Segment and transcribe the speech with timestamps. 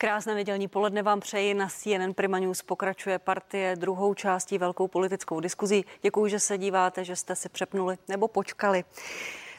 [0.00, 1.54] Krásné nedělní poledne vám přeji.
[1.54, 5.84] Na CNN Prima News pokračuje partie druhou částí velkou politickou diskuzí.
[6.02, 8.84] Děkuji, že se díváte, že jste si přepnuli nebo počkali.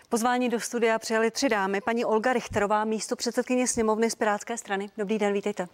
[0.10, 1.82] Pozvání do studia přijali tři dámy.
[1.82, 4.90] Paní Olga Richterová, místo předsedkyně sněmovny z Pirátské strany.
[4.98, 5.68] Dobrý den, vítejte.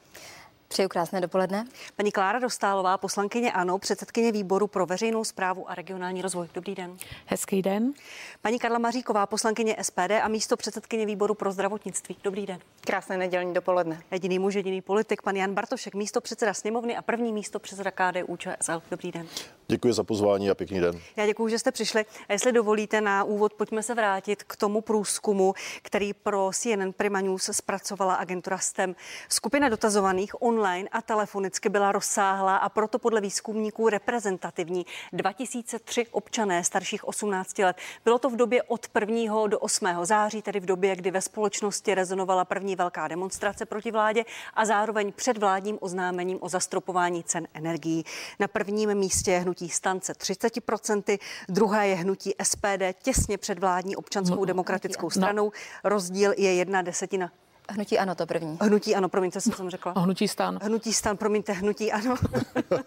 [0.68, 1.66] Přeju krásné dopoledne.
[1.96, 6.48] Paní Klára Dostálová, poslankyně ANO, předsedkyně výboru pro veřejnou zprávu a regionální rozvoj.
[6.54, 6.98] Dobrý den.
[7.26, 7.94] Hezký den.
[8.42, 12.18] Paní Karla Maříková, poslankyně SPD a místo předsedkyně výboru pro zdravotnictví.
[12.24, 12.60] Dobrý den.
[12.82, 14.02] Krásné nedělní dopoledne.
[14.12, 18.38] Jediný muž, jediný politik, pan Jan Bartošek, místo předseda sněmovny a první místo předseda KDU
[18.38, 18.82] ČSL.
[18.92, 19.28] Dobrý den.
[19.68, 21.00] Děkuji za pozvání a pěkný den.
[21.16, 22.06] Já děkuji, že jste přišli.
[22.30, 27.22] A jestli dovolíte na úvod, pojďme se vrátit k tomu průzkumu, který pro CNN Prima
[27.22, 28.96] News zpracovala agentura STEM.
[29.30, 34.86] Skupina dotazovaných online a telefonicky byla rozsáhlá a proto podle výzkumníků reprezentativní.
[35.14, 37.78] 2003 občané starších 18 let.
[38.04, 39.48] Bylo to v době od 1.
[39.48, 39.88] do 8.
[40.04, 45.12] září, tedy v době, kdy ve společnosti rezonovala první velká demonstrace proti vládě a zároveň
[45.12, 48.06] před vládním oznámením o zastropování cen energií.
[48.40, 54.40] Na prvním místě je hnutí stance 30%, druhé je hnutí SPD těsně před vládní občanskou
[54.40, 55.46] no, demokratickou stranou.
[55.46, 55.52] No.
[55.90, 57.32] Rozdíl je jedna desetina
[57.70, 58.58] Hnutí ano, to první.
[58.62, 59.94] Hnutí ano, promiňte, co jsem řekla.
[59.98, 60.60] Hnutí stan.
[60.62, 62.16] Hnutí stan, promiňte, hnutí ano.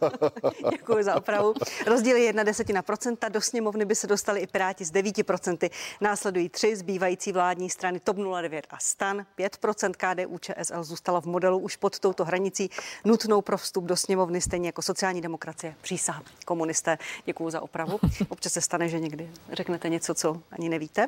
[0.70, 1.54] Děkuji za opravu.
[1.86, 3.28] Rozdíl je jedna desetina procenta.
[3.28, 5.70] Do sněmovny by se dostali i Piráti z 9%.
[6.00, 9.26] Následují tři zbývající vládní strany TOP 09 a stan.
[9.38, 12.70] 5% KDU ČSL zůstala v modelu už pod touto hranicí
[13.04, 15.74] nutnou pro vstup do sněmovny, stejně jako sociální demokracie.
[15.80, 16.98] Přísah komunisté.
[17.24, 17.98] Děkuji za opravu.
[18.28, 21.06] Občas se stane, že někdy řeknete něco, co ani nevíte.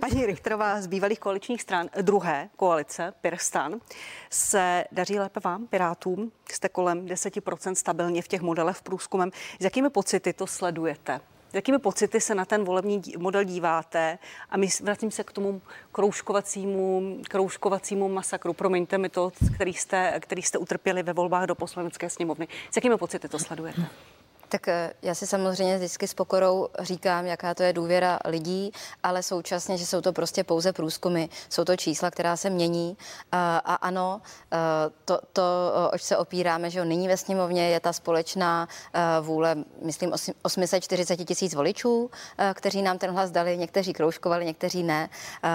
[0.00, 3.80] Paní Richterová z bývalých koaličních stran druhé koalice Pirstan,
[4.30, 6.32] se daří lépe vám, Pirátům?
[6.52, 9.30] Jste kolem 10% stabilně v těch modelech v průzkumem.
[9.60, 11.20] S jakými pocity to sledujete?
[11.52, 14.18] Jakými pocity se na ten volební model díváte?
[14.50, 15.62] A my vracím se k tomu
[15.92, 18.52] kroužkovacímu, kroužkovacímu masakru.
[18.52, 22.48] Promiňte mi to, který jste, který jste utrpěli ve volbách do poslanecké sněmovny.
[22.70, 23.82] S jakými pocity to sledujete?
[24.48, 29.22] Tak eh, já si samozřejmě vždycky s pokorou říkám, jaká to je důvěra lidí, ale
[29.22, 32.96] současně, že jsou to prostě pouze průzkumy, jsou to čísla, která se mění
[33.32, 34.20] a, a ano,
[34.52, 34.56] eh,
[35.04, 35.42] to, to,
[35.92, 40.12] oč se opíráme, že nyní ve sněmovně je ta společná eh, vůle, myslím,
[40.42, 42.10] 840 tisíc voličů,
[42.54, 45.08] kteří nám ten hlas dali, někteří kroužkovali, někteří ne,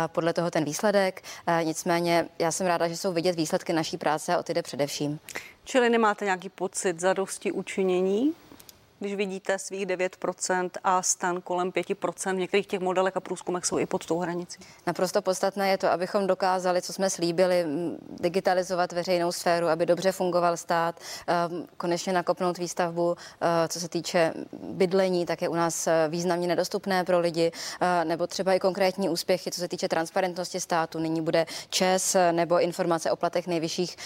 [0.08, 1.22] podle toho ten výsledek.
[1.64, 5.20] Nicméně já jsem ráda, že jsou vidět výsledky naší práce a o ty jde především.
[5.64, 8.34] Čili nemáte nějaký pocit zadosti učinění?
[9.02, 12.36] Když vidíte svých 9% a stan kolem 5%.
[12.36, 14.60] V některých těch modelech a průzkumech jsou i pod tou hranicí.
[14.88, 17.66] Naprosto podstatné je to, abychom dokázali, co jsme slíbili,
[18.20, 24.34] digitalizovat veřejnou sféru, aby dobře fungoval stát, ehm, konečně nakopnout výstavbu, eh, co se týče
[24.64, 27.52] bydlení, tak je u nás eh, významně nedostupné pro lidi,
[27.82, 31.00] eh, nebo třeba i konkrétní úspěchy, co se týče transparentnosti státu.
[31.00, 33.98] Nyní bude ČES nebo informace o platech nejvyšších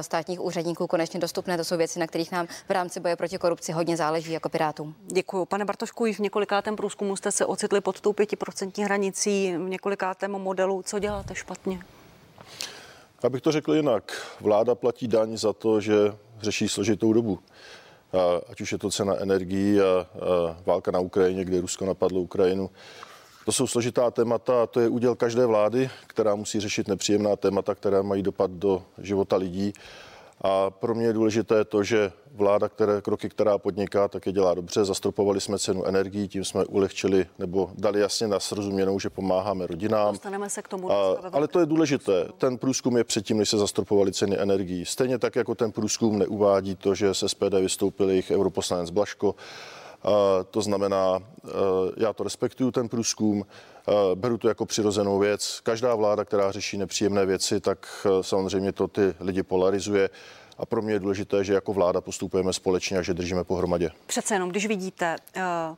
[0.00, 1.56] státních úředníků konečně dostupné.
[1.56, 4.94] To jsou věci, na kterých nám v rámci boje proti korupci hodně záleží jako Pirátům.
[5.06, 5.46] Děkuji.
[5.46, 10.30] Pane Bartošku, již v několikátém průzkumu jste se ocitli pod tou pětiprocentní hranicí, v několikátém
[10.30, 10.82] modelu.
[10.82, 11.80] Co děláte špatně?
[13.22, 15.94] Abych to řekl jinak, vláda platí daň za to, že
[16.40, 17.38] řeší složitou dobu.
[18.50, 20.06] Ať už je to cena energií a, a
[20.66, 22.70] válka na Ukrajině, kde Rusko napadlo Ukrajinu.
[23.44, 27.74] To jsou složitá témata a to je úděl každé vlády, která musí řešit nepříjemná témata,
[27.74, 29.72] která mají dopad do života lidí.
[30.40, 34.54] A pro mě je důležité to, že vláda, které kroky, která podniká, tak je dělá
[34.54, 34.84] dobře.
[34.84, 40.14] Zastropovali jsme cenu energií, tím jsme ulehčili nebo dali jasně na srozuměnou, že pomáháme rodinám.
[40.14, 40.92] Dostaneme se k tomu.
[40.92, 42.28] A, ale to je důležité.
[42.38, 44.84] Ten průzkum je předtím, než se zastropovali ceny energií.
[44.84, 49.34] Stejně tak, jako ten průzkum neuvádí to, že se SPD vystoupil jejich europoslanec Blaško.
[50.04, 50.12] Uh,
[50.50, 51.50] to znamená, uh,
[51.96, 53.44] já to respektuju, ten průzkum, uh,
[54.14, 55.60] beru to jako přirozenou věc.
[55.62, 60.10] Každá vláda, která řeší nepříjemné věci, tak samozřejmě to ty lidi polarizuje
[60.58, 63.90] a pro mě je důležité, že jako vláda postupujeme společně a že držíme pohromadě.
[64.06, 65.16] Přece jenom, když vidíte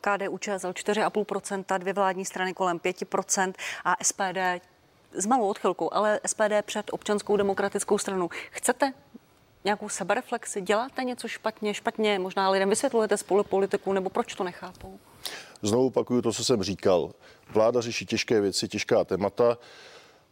[0.00, 3.52] KDU ČSL 4,5%, dvě vládní strany kolem 5%
[3.84, 4.64] a SPD
[5.12, 8.28] s malou odchylkou, ale SPD před občanskou demokratickou stranou.
[8.50, 8.92] Chcete
[9.64, 10.60] nějakou sebereflexi?
[10.60, 11.74] Děláte něco špatně?
[11.74, 14.98] Špatně možná lidem vysvětlujete spolu politiku, nebo proč to nechápou?
[15.62, 17.12] Znovu opakuju to, co jsem říkal.
[17.50, 19.58] Vláda řeší těžké věci, těžká témata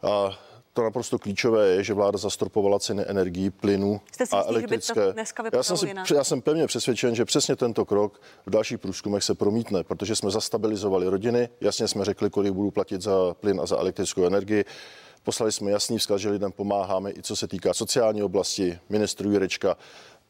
[0.02, 0.38] a
[0.72, 5.00] to naprosto klíčové je, že vláda zastropovala ceny energií, plynu Jste si a jistý, elektrické.
[5.00, 8.50] Že by to já, jsem si, já jsem pevně přesvědčen, že přesně tento krok v
[8.50, 13.34] dalších průzkumech se promítne, protože jsme zastabilizovali rodiny, jasně jsme řekli, kolik budu platit za
[13.40, 14.64] plyn a za elektrickou energii.
[15.22, 18.78] Poslali jsme jasný vzkaz, že lidem pomáháme i co se týká sociální oblasti.
[18.88, 19.76] Ministr Jurečka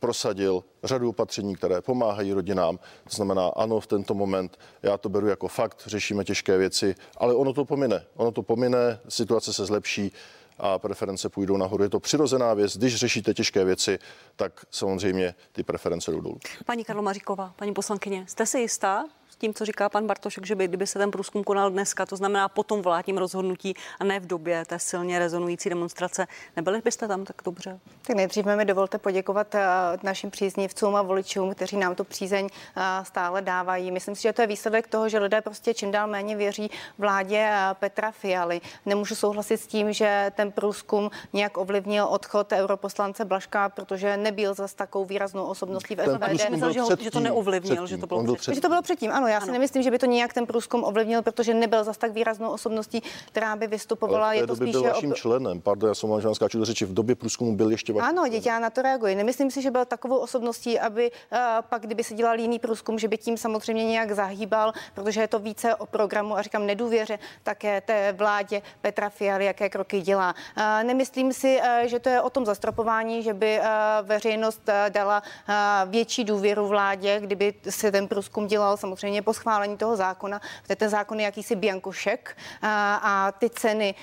[0.01, 2.79] prosadil řadu opatření, které pomáhají rodinám.
[2.79, 7.35] To znamená, ano, v tento moment já to beru jako fakt, řešíme těžké věci, ale
[7.35, 8.05] ono to pomine.
[8.17, 10.13] Ono to pomine, situace se zlepší
[10.59, 11.83] a preference půjdou nahoru.
[11.83, 12.77] Je to přirozená věc.
[12.77, 13.99] Když řešíte těžké věci,
[14.37, 16.39] tak samozřejmě ty preference jdou dolů.
[16.67, 19.05] Paní Karlo Maříková, paní poslankyně, jste si jistá,
[19.39, 22.49] tím, co říká pan Bartošek, že by, kdyby se ten průzkum konal dneska, to znamená
[22.49, 26.27] po tom vládním rozhodnutí a ne v době té silně rezonující demonstrace,
[26.57, 27.79] nebyli byste tam tak dobře?
[28.07, 29.67] Tak nejdřív mi dovolte poděkovat eh,
[30.03, 33.91] našim příznivcům a voličům, kteří nám tu přízeň eh, stále dávají.
[33.91, 37.51] Myslím si, že to je výsledek toho, že lidé prostě čím dál méně věří vládě
[37.53, 38.61] eh, Petra Fialy.
[38.87, 44.75] Nemůžu souhlasit s tím, že ten průzkum nějak ovlivnil odchod europoslance Blaška, protože nebyl zas
[44.75, 46.51] takovou výraznou osobností v SPD.
[46.51, 48.55] Myslel, že, že to neovlivnil, že to bylo předtím.
[48.55, 49.53] Že to bylo předtím, ano, já si ano.
[49.53, 53.57] nemyslím, že by to nějak ten průzkum ovlivnil, protože nebyl zas tak výraznou osobností, která
[53.57, 54.27] by vystupovala.
[54.27, 55.17] Ale v té je to spíše byl vaším ob...
[55.17, 55.61] členem.
[55.61, 56.85] Pardon, já jsem vám skáču do řeči.
[56.85, 59.15] V době průzkumu byl ještě vaším Ano, dítě, já na to reaguji.
[59.15, 61.39] Nemyslím si, že byl takovou osobností, aby uh,
[61.69, 65.39] pak, kdyby se dělal jiný průzkum, že by tím samozřejmě nějak zahýbal, protože je to
[65.39, 70.35] více o programu a říkám nedůvěře také té vládě Petra Fialy, jaké kroky dělá.
[70.57, 73.65] Uh, nemyslím si, uh, že to je o tom zastropování, že by uh,
[74.09, 79.77] veřejnost uh, dala uh, větší důvěru vládě, kdyby se ten průzkum dělal samozřejmě po schválení
[79.77, 80.41] toho zákona.
[80.77, 83.95] Ten zákon je jakýsi biankošek a, a ty ceny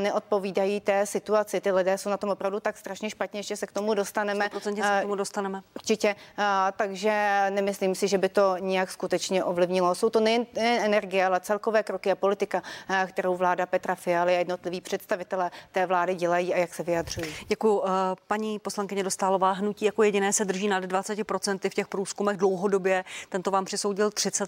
[0.00, 1.60] neodpovídají té situaci.
[1.60, 4.50] Ty lidé jsou na tom opravdu tak strašně špatně, že se k tomu dostaneme.
[4.62, 5.62] se k tomu dostaneme.
[5.74, 6.16] Určitě.
[6.36, 9.94] A, takže nemyslím si, že by to nějak skutečně ovlivnilo.
[9.94, 12.62] Jsou to nejen energie, ale celkové kroky a politika,
[13.06, 17.34] kterou vláda Petra Fialy a jednotliví představitelé té vlády dělají a jak se vyjadřují.
[17.48, 17.82] Děkuji.
[18.26, 23.04] Paní poslankyně Dostálová hnutí jako jediné se drží nad 20% v těch průzkumech dlouhodobě.
[23.28, 24.46] Tento vám přisoudil 30%.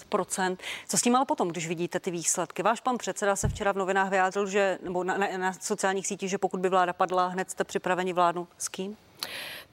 [0.89, 2.63] Co s tím ale potom, když vidíte ty výsledky?
[2.63, 6.31] Váš pan předseda se včera v novinách vyjádřil, že, nebo na, na, na sociálních sítích,
[6.31, 8.97] že pokud by vláda padla, hned jste připraveni vládnout s kým?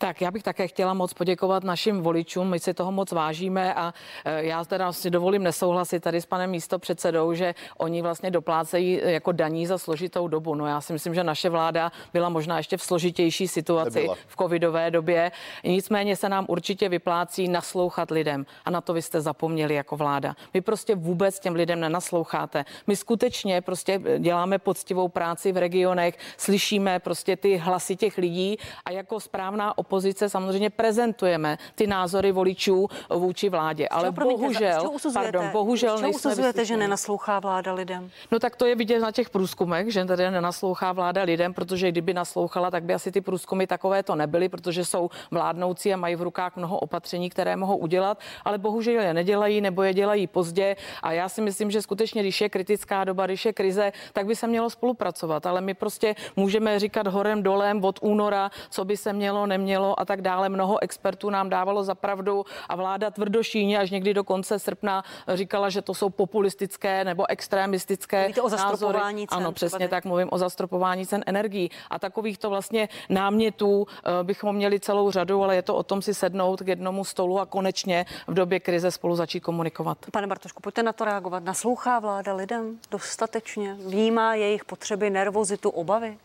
[0.01, 3.93] Tak já bych také chtěla moc poděkovat našim voličům, my si toho moc vážíme a
[4.25, 9.31] e, já teda si dovolím nesouhlasit tady s panem místopředsedou, že oni vlastně doplácejí jako
[9.31, 10.55] daní za složitou dobu.
[10.55, 14.15] No já si myslím, že naše vláda byla možná ještě v složitější situaci Nebyla.
[14.27, 15.31] v covidové době.
[15.63, 20.35] Nicméně se nám určitě vyplácí naslouchat lidem a na to vy jste zapomněli jako vláda.
[20.53, 22.65] Vy prostě vůbec těm lidem nenasloucháte.
[22.87, 28.91] My skutečně prostě děláme poctivou práci v regionech, slyšíme prostě ty hlasy těch lidí a
[28.91, 33.87] jako správná opozice samozřejmě prezentujeme ty názory voličů vůči vládě.
[33.87, 38.09] Ale bohužel, pardon, bohužel nejsme usuzujete, že nenaslouchá vláda lidem?
[38.31, 42.13] No tak to je vidět na těch průzkumech, že tady nenaslouchá vláda lidem, protože kdyby
[42.13, 46.21] naslouchala, tak by asi ty průzkumy takové to nebyly, protože jsou vládnoucí a mají v
[46.21, 50.75] rukách mnoho opatření, které mohou udělat, ale bohužel je nedělají nebo je dělají pozdě.
[51.03, 54.35] A já si myslím, že skutečně, když je kritická doba, když je krize, tak by
[54.35, 55.45] se mělo spolupracovat.
[55.45, 59.99] Ale my prostě můžeme říkat horem dolem od února, co by se mělo, nemělo mělo
[59.99, 60.49] a tak dále.
[60.49, 65.69] Mnoho expertů nám dávalo za pravdu a vláda tvrdošíně až někdy do konce srpna říkala,
[65.69, 69.37] že to jsou populistické nebo extremistické Mluvíte o zastropování cen.
[69.37, 71.71] Ano, přesně tak mluvím o zastropování cen energií.
[71.89, 76.13] A takovýchto vlastně námětů eh, bychom měli celou řadu, ale je to o tom si
[76.13, 79.97] sednout k jednomu stolu a konečně v době krize spolu začít komunikovat.
[80.11, 81.43] Pane Bartošku, pojďte na to reagovat.
[81.43, 83.73] Naslouchá vláda lidem dostatečně?
[83.73, 86.17] Vnímá jejich potřeby, nervozitu, obavy?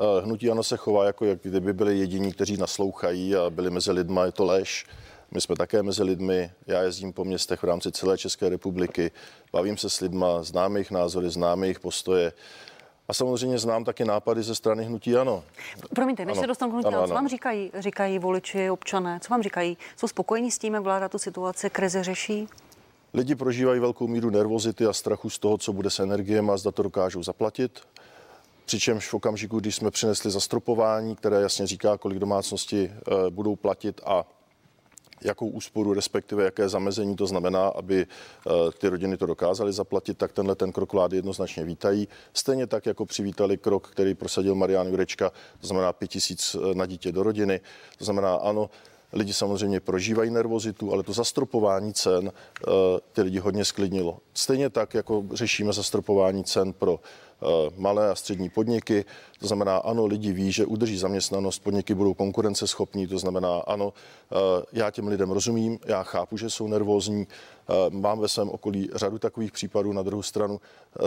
[0.00, 3.92] Eh, hnutí Ano se chová jako jak kdyby byli jediní, kteří naslouchají a byli mezi
[3.92, 4.86] lidma, je to lež.
[5.30, 9.10] My jsme také mezi lidmi, já jezdím po městech v rámci celé České republiky,
[9.52, 12.32] bavím se s lidma, znám jejich názory, znám jejich postoje.
[13.08, 15.44] A samozřejmě znám taky nápady ze strany hnutí ano.
[15.94, 16.42] Promiňte, než ano.
[16.42, 17.08] se dostanu k hnutí ano, ano.
[17.08, 19.78] co vám říkají, říkají voliči, občané, co vám říkají?
[19.96, 22.48] Jsou spokojení s tím, jak vláda tu situaci krize řeší?
[23.14, 26.70] Lidi prožívají velkou míru nervozity a strachu z toho, co bude s energiemi a zda
[26.70, 27.80] to dokážou zaplatit.
[28.68, 34.00] Přičemž v okamžiku, když jsme přinesli zastropování, které jasně říká, kolik domácnosti eh, budou platit
[34.04, 34.24] a
[35.24, 40.32] jakou úsporu, respektive jaké zamezení to znamená, aby eh, ty rodiny to dokázaly zaplatit, tak
[40.32, 42.08] tenhle ten krok vlády jednoznačně vítají.
[42.32, 46.86] Stejně tak, jako přivítali krok, který prosadil Marian Jurečka, to znamená 5 tisíc eh, na
[46.86, 47.60] dítě do rodiny.
[47.98, 48.70] To znamená, ano,
[49.12, 52.32] Lidi samozřejmě prožívají nervozitu, ale to zastropování cen
[53.12, 54.18] ty lidi hodně sklidnilo.
[54.34, 57.00] Stejně tak, jako řešíme zastropování cen pro
[57.76, 59.04] malé a střední podniky.
[59.40, 63.92] To znamená, ano, lidi ví, že udrží zaměstnanost, podniky budou konkurenceschopní, to znamená, ano,
[64.32, 64.36] eh,
[64.72, 69.18] já těm lidem rozumím, já chápu, že jsou nervózní, eh, mám ve svém okolí řadu
[69.18, 70.60] takových případů, na druhou stranu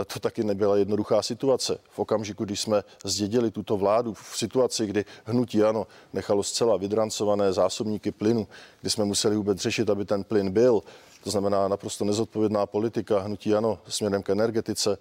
[0.06, 1.78] to taky nebyla jednoduchá situace.
[1.90, 7.52] V okamžiku, když jsme zdědili tuto vládu v situaci, kdy hnutí ano nechalo zcela vydrancované
[7.52, 8.46] zásobníky plynu,
[8.80, 10.82] kdy jsme museli vůbec řešit, aby ten plyn byl,
[11.24, 14.98] to znamená naprosto nezodpovědná politika hnutí ano směrem k energetice,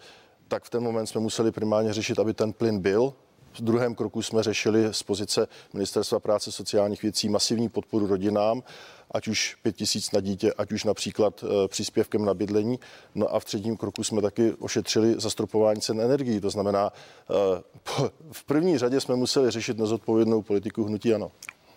[0.52, 3.14] tak v ten moment jsme museli primárně řešit, aby ten plyn byl.
[3.54, 8.64] V druhém kroku jsme řešili z pozice Ministerstva práce sociálních věcí masivní podporu rodinám
[9.12, 12.80] ať už 5 tisíc na dítě, ať už například eh, příspěvkem na bydlení.
[13.16, 16.40] No a v třetím kroku jsme taky ošetřili zastropování cen energií.
[16.40, 16.90] To znamená,
[17.30, 17.62] eh,
[18.32, 21.32] v první řadě jsme museli řešit nezodpovědnou politiku hnutí ano.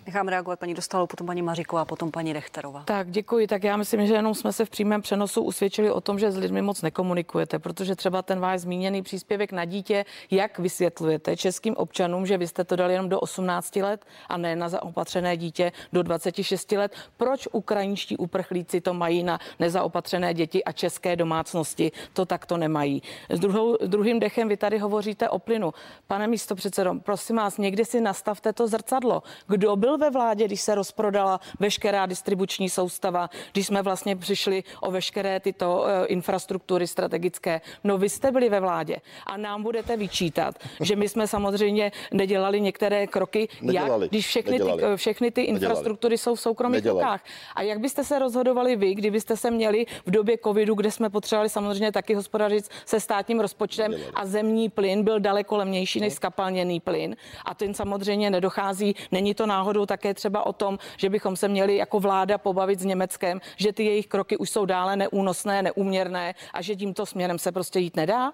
[0.07, 2.83] Nechám reagovat paní Dostalou, potom paní Maříková potom paní Rechterová.
[2.85, 3.47] Tak děkuji.
[3.47, 6.37] Tak já myslím, že jenom jsme se v přímém přenosu usvědčili o tom, že s
[6.37, 12.27] lidmi moc nekomunikujete, protože třeba ten váš zmíněný příspěvek na dítě, jak vysvětlujete českým občanům,
[12.27, 16.03] že vy jste to dali jenom do 18 let a ne na zaopatřené dítě do
[16.03, 16.93] 26 let.
[17.17, 23.03] Proč ukrajinští uprchlíci to mají na nezaopatřené děti a české domácnosti to takto nemají?
[23.29, 25.73] S druhou, druhým dechem vy tady hovoříte o plynu.
[26.07, 29.23] Pane místo předsedo, prosím vás, někdy si nastavte to zrcadlo.
[29.47, 34.65] Kdo byl byl ve vládě, když se rozprodala veškerá distribuční soustava, když jsme vlastně přišli
[34.81, 37.61] o veškeré tyto uh, infrastruktury strategické.
[37.85, 38.97] No vy jste byli ve vládě
[39.27, 44.59] a nám budete vyčítat, že my jsme samozřejmě nedělali některé kroky, nedělali, jak, když všechny
[44.59, 47.01] ty, eh, všechny ty infrastruktury jsou v soukromých nedělali.
[47.01, 47.25] rukách.
[47.55, 51.49] A jak byste se rozhodovali vy, kdybyste se měli v době covidu, kde jsme potřebovali
[51.49, 54.15] samozřejmě taky hospodařit se státním rozpočtem nedělali.
[54.15, 59.47] a zemní plyn byl daleko levnější než skapalněný plyn a ten samozřejmě nedochází, není to
[59.47, 63.41] náhodou jsou také třeba o tom, že bychom se měli jako vláda pobavit s Německem,
[63.57, 67.79] že ty jejich kroky už jsou dále neúnosné, neúměrné a že tímto směrem se prostě
[67.81, 68.33] jít nedá?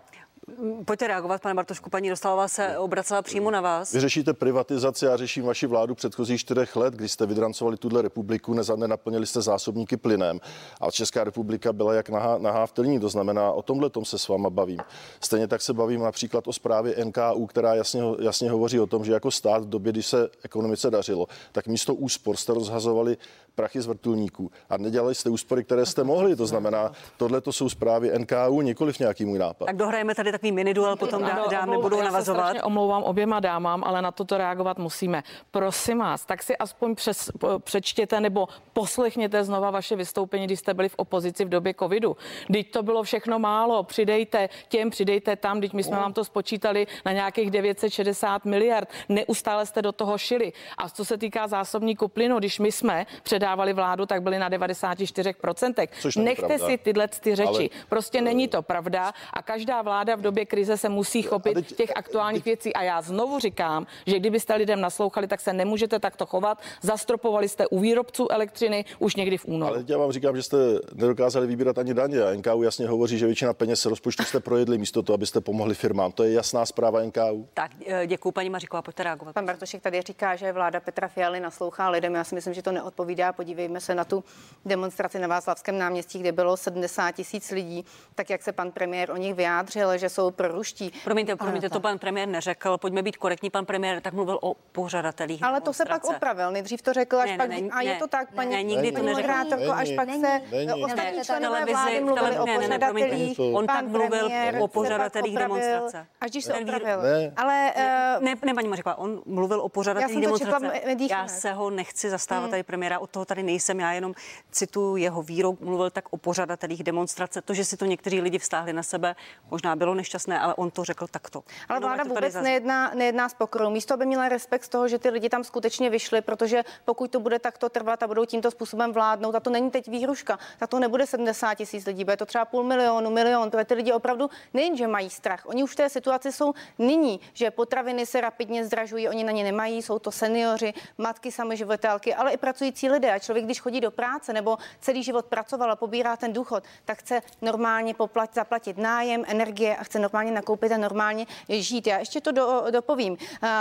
[0.84, 1.90] Pojďte reagovat, pane Bartošku.
[1.90, 3.92] Paní Dostalová se obracela přímo na vás.
[3.92, 8.54] Vy řešíte privatizaci, já řeším vaši vládu předchozích čtyřech let, kdy jste vydrancovali tuhle republiku,
[8.76, 10.40] nenaplnili jste zásobníky plynem.
[10.80, 14.18] A Česká republika byla jak nahá, nahá v telní, to znamená, o tomhle tom se
[14.18, 14.80] s váma bavím.
[15.20, 19.12] Stejně tak se bavím například o zprávě NKU, která jasně, jasně hovoří o tom, že
[19.12, 23.16] jako stát v době, kdy se ekonomice dařilo, tak místo úspor jste rozhazovali
[23.54, 26.36] prachy z vrtulníků a nedělali jste úspory, které jste mohli.
[26.36, 29.66] To znamená, tohle to jsou zprávy NKU, nikoliv nějaký můj nápad.
[29.66, 32.56] Tak dohrajeme tady takový mini duel, potom dá, dámy budou navazovat.
[32.56, 35.22] Já omlouvám oběma dámám, ale na toto reagovat musíme.
[35.50, 40.88] Prosím vás, tak si aspoň přes, přečtěte nebo poslechněte znova vaše vystoupení, když jste byli
[40.88, 42.16] v opozici v době covidu.
[42.52, 46.86] Teď to bylo všechno málo, přidejte těm, přidejte tam, teď my jsme vám to spočítali
[47.04, 48.88] na nějakých 960 miliard.
[49.08, 50.52] Neustále jste do toho šili.
[50.78, 55.88] A co se týká zásobníku plynu, když my jsme předávali vládu, tak byli na 94%.
[56.22, 56.66] Nechte pravda.
[56.66, 57.48] si tyhle ty řeči.
[57.48, 57.68] Ale...
[57.88, 61.96] Prostě není to pravda a každá vláda v době krize se musí chopit teď, těch
[61.96, 62.50] aktuálních teď...
[62.50, 62.74] věcí.
[62.74, 66.58] A já znovu říkám, že kdybyste lidem naslouchali, tak se nemůžete takto chovat.
[66.82, 69.74] Zastropovali jste u výrobců elektřiny už někdy v únoru.
[69.74, 70.56] Ale já vám říkám, že jste
[70.94, 72.22] nedokázali vybírat ani daně.
[72.22, 76.12] A NKU jasně hovoří, že většina peněz rozpočtu jste projedli místo toho, abyste pomohli firmám.
[76.12, 77.48] To je jasná zpráva NKU.
[77.54, 79.32] Tak eh, děkuji, paní Maříková, pojďte reagovat.
[79.32, 82.14] Pan Bartošek tady říká, že vláda Petra Fialy naslouchá lidem.
[82.14, 83.29] Já si myslím, že to neodpovídá.
[83.32, 84.24] Podívejme se na tu
[84.64, 87.84] demonstraci na Václavském náměstí, kde bylo 70 tisíc lidí.
[88.14, 90.92] Tak jak se pan premiér o nich vyjádřil, že jsou proruští.
[91.04, 92.78] Promiňte, promiňte, to pan premiér neřekl.
[92.78, 93.50] Pojďme být korektní.
[93.50, 95.42] Pan premiér tak mluvil o pořadatelích.
[95.42, 96.50] Ale to se pak opravil.
[96.50, 97.48] Nejdřív to řekl, až ne, pak.
[97.48, 99.32] Ne, ne, a je to tak, paní, ne, nikdy to neřekl.
[99.72, 100.40] až pak se
[100.84, 103.40] ostatní členové vlády mluvili o pořadatelích.
[103.52, 106.06] On tak mluvil o pořadatelích demonstrace.
[106.20, 107.00] Až když se opravil.
[107.36, 107.72] Ale
[108.20, 110.80] ne, ne, paní Maříková, on mluvil o pořadatelích demonstrace.
[111.10, 112.50] Já se ho nechci zastávat hmm.
[112.50, 113.80] tady premiéra, od toho tady nejsem.
[113.80, 114.14] Já jenom
[114.50, 117.42] cituju jeho výrok, mluvil tak o pořadatelích demonstrace.
[117.42, 119.16] To, že si to někteří lidi vstáhli na sebe,
[119.50, 121.44] možná bylo nešťastné, ale on to řekl takto.
[121.68, 123.70] Ale vláda vůbec nejedná, nejedná s pokorou.
[123.70, 127.20] Místo by měla respekt z toho, že ty lidi tam skutečně vyšli, protože pokud to
[127.20, 130.78] bude takto trvat a budou tímto způsobem vládnout, a to není teď výhruška, tak to
[130.78, 134.86] nebude 70 tisíc lidí, bude to třeba půl milionu, milion, protože ty lidi opravdu nejenže
[134.86, 139.24] mají strach, oni už v té situaci jsou nyní, že potraviny se rapidně zdražují, oni
[139.24, 143.09] na ně nemají, jsou to seniori, matky samoživitelky, ale i pracující lidé.
[143.12, 146.98] A člověk, když chodí do práce nebo celý život pracoval a pobírá ten důchod, tak
[146.98, 151.86] chce normálně poplat, zaplatit nájem, energie a chce normálně nakoupit a normálně žít.
[151.86, 153.16] Já ještě to do, dopovím.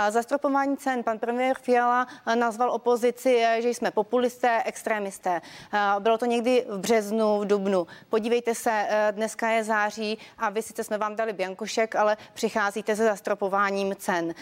[0.08, 1.02] Zastropování cen.
[1.02, 5.40] Pan premiér Fiala nazval opozici, že jsme populisté, extrémisté.
[5.98, 7.86] Bylo to někdy v březnu, v dubnu.
[8.08, 13.04] Podívejte se, dneska je září a vy sice jsme vám dali biankošek, ale přicházíte se
[13.04, 14.34] zastropováním cen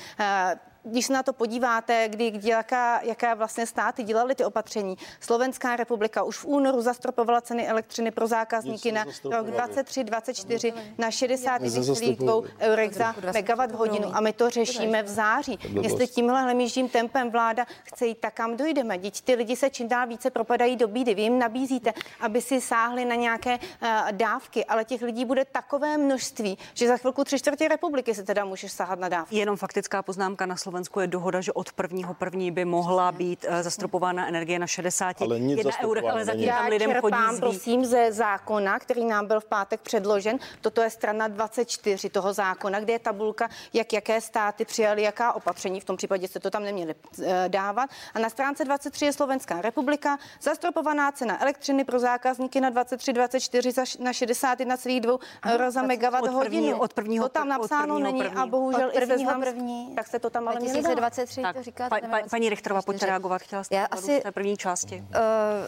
[0.88, 4.96] když se na to podíváte, kdy, jaká, jaká vlastně státy dělaly ty opatření.
[5.20, 12.44] Slovenská republika už v únoru zastropovala ceny elektřiny pro zákazníky na rok 23-24 na 60,2
[12.60, 15.58] eur za megawatt hodinu a my to řešíme v září.
[15.82, 18.98] Jestli tímhle hlemížím tempem vláda chce jít, tak kam dojdeme.
[18.98, 21.14] Děti, ty lidi se čím dál více propadají do bídy.
[21.14, 25.98] Vy jim nabízíte, aby si sáhli na nějaké uh, dávky, ale těch lidí bude takové
[25.98, 29.36] množství, že za chvilku tři čtvrtě republiky se teda můžeš sahat na dávky.
[29.36, 33.46] Jenom faktická poznámka na Slovensku Slovensku je dohoda, že od prvního první by mohla být
[33.48, 37.30] eh, zastropována energie na 60 ale nic eur, ale zatím Já tam lidem chodí čerpám,
[37.32, 37.40] zví.
[37.40, 40.38] prosím, ze zákona, který nám byl v pátek předložen.
[40.60, 45.80] Toto je strana 24 toho zákona, kde je tabulka, jak jaké státy přijali jaká opatření.
[45.80, 47.90] V tom případě se to tam neměli eh, dávat.
[48.14, 50.18] A na stránce 23 je Slovenská republika.
[50.42, 55.18] Zastropovaná cena elektřiny pro zákazníky na 23, 24 za š- na 61,2
[55.52, 56.78] euro za megawatt od prvního- hodinu.
[56.80, 60.06] od prvního to tam od napsáno prvního není a bohužel Od i seznam, první tak
[60.06, 60.60] se to tam ale.
[60.72, 62.00] 2023 Tak, to říkáte.
[62.00, 63.10] pa, pa, paní Richterová, pojďte 24.
[63.10, 63.42] reagovat.
[63.42, 64.20] Chtěla jste Já asi...
[64.20, 64.96] v té první části.
[64.96, 65.02] Uh,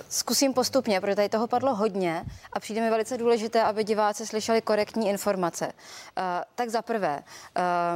[0.09, 4.63] zkusím postupně, protože tady toho padlo hodně a přijde mi velice důležité, aby diváci slyšeli
[4.63, 5.67] korektní informace.
[5.67, 6.23] Uh,
[6.55, 7.23] tak za prvé,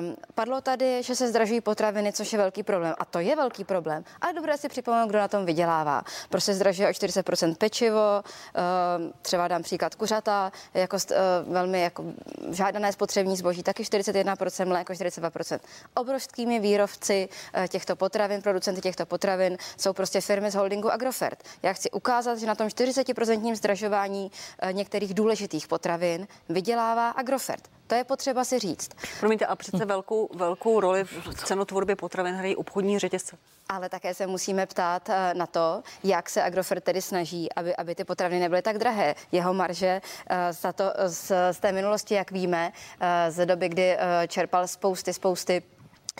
[0.00, 2.94] um, padlo tady, že se zdražují potraviny, což je velký problém.
[2.98, 4.04] A to je velký problém.
[4.20, 6.02] Ale dobré si připomenout, kdo na tom vydělává.
[6.28, 12.04] Prostě zdražuje o 40% pečivo, uh, třeba dám příklad kuřata, jako uh, velmi jako
[12.50, 15.58] žádané spotřební zboží, taky 41%, mléko 42%.
[15.94, 21.42] Obrovskými výrobci uh, těchto potravin, producenty těchto potravin jsou prostě firmy z holdingu Agrofert.
[21.62, 27.68] Já chci ukázat, že na tom 40% zdražování uh, některých důležitých potravin vydělává Agrofert.
[27.86, 28.90] To je potřeba si říct.
[29.20, 33.36] Promiňte, a přece velkou, velkou roli v cenotvorbě potravin hrají obchodní řetězce.
[33.68, 37.94] Ale také se musíme ptát eh, na to, jak se Agrofert tedy snaží, aby, aby
[37.94, 39.14] ty potraviny nebyly tak drahé.
[39.32, 40.00] Jeho marže
[40.30, 44.68] eh, za to z, z té minulosti, jak víme, eh, z doby, kdy eh, čerpal
[44.68, 45.62] spousty, spousty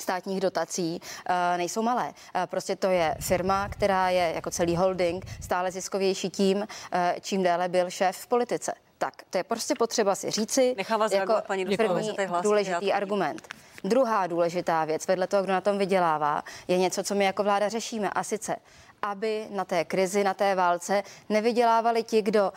[0.01, 1.01] státních dotací
[1.57, 2.13] nejsou malé.
[2.47, 6.67] Prostě to je firma, která je jako celý holding stále ziskovější tím,
[7.21, 8.75] čím déle byl šéf v politice.
[8.99, 10.75] Tak, to je prostě potřeba si říci.
[10.77, 13.49] Nechám vás jako reagovat, paní první já důležitý to argument.
[13.85, 17.69] Druhá důležitá věc, vedle toho, kdo na tom vydělává, je něco, co my jako vláda
[17.69, 18.11] řešíme.
[18.11, 18.57] A sice,
[19.03, 22.53] aby na té krizi, na té válce nevydělávali ti, kdo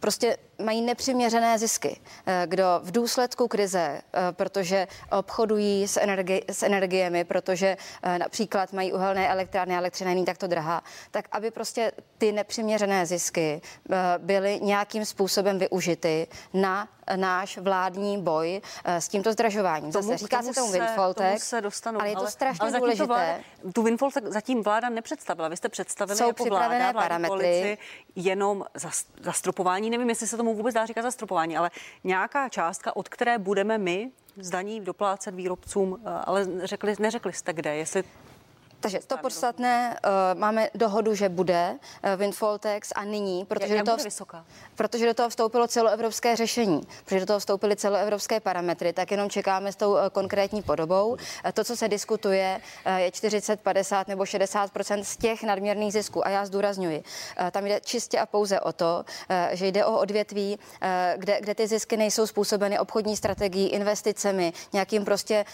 [0.00, 4.88] prostě mají nepřiměřené zisky, eh, kdo v důsledku krize, eh, protože
[5.18, 10.82] obchodují s, energi- s energiemi, protože eh, například mají uhelné elektrárny, elektřina není takto drahá,
[11.10, 13.60] tak aby prostě ty nepřiměřené zisky
[14.18, 19.92] byly nějakým způsobem využity na náš vládní boj s tímto zdražováním.
[19.92, 23.02] Zase říká se tomu windfall tomu tax, se dostanu, ale je to strašně ale důležité.
[23.02, 23.38] To vláda,
[23.72, 25.48] tu windfall tax zatím vláda nepředstavila.
[25.48, 27.28] Vy jste představili Jsou jako vláda, připravené vládní parametry.
[27.28, 27.78] koalici,
[28.16, 29.90] jenom zas- zastropování.
[29.90, 31.70] Nevím, jestli se tomu vůbec dá říkat zastropování, ale
[32.04, 37.52] nějaká částka, od které budeme my z daní doplácet výrobcům, eh, ale řekli, neřekli jste
[37.52, 38.04] kde, jestli
[38.80, 43.86] Takže to podstatné, uh, máme dohodu, že bude uh, windfall tax a nyní, protože jak
[43.86, 44.44] do toho, vysoká?
[44.76, 49.72] protože do toho vstoupilo celoevropské řešení, protože do toho vstoupily celoevropské parametry, tak jenom čekáme
[49.72, 51.08] s tou uh, konkrétní podobou.
[51.08, 51.18] Uh,
[51.54, 54.70] to, co se diskutuje, uh, je 40, 50 nebo 60
[55.02, 56.26] z těch nadměrných zisků.
[56.26, 56.98] A já zdůrazňuji,
[57.40, 61.40] uh, tam jde čistě a pouze o to, uh, že jde o odvětví, uh, kde,
[61.40, 65.44] kde ty zisky nejsou způsobeny obchodní strategií, investicemi, nějakým prostě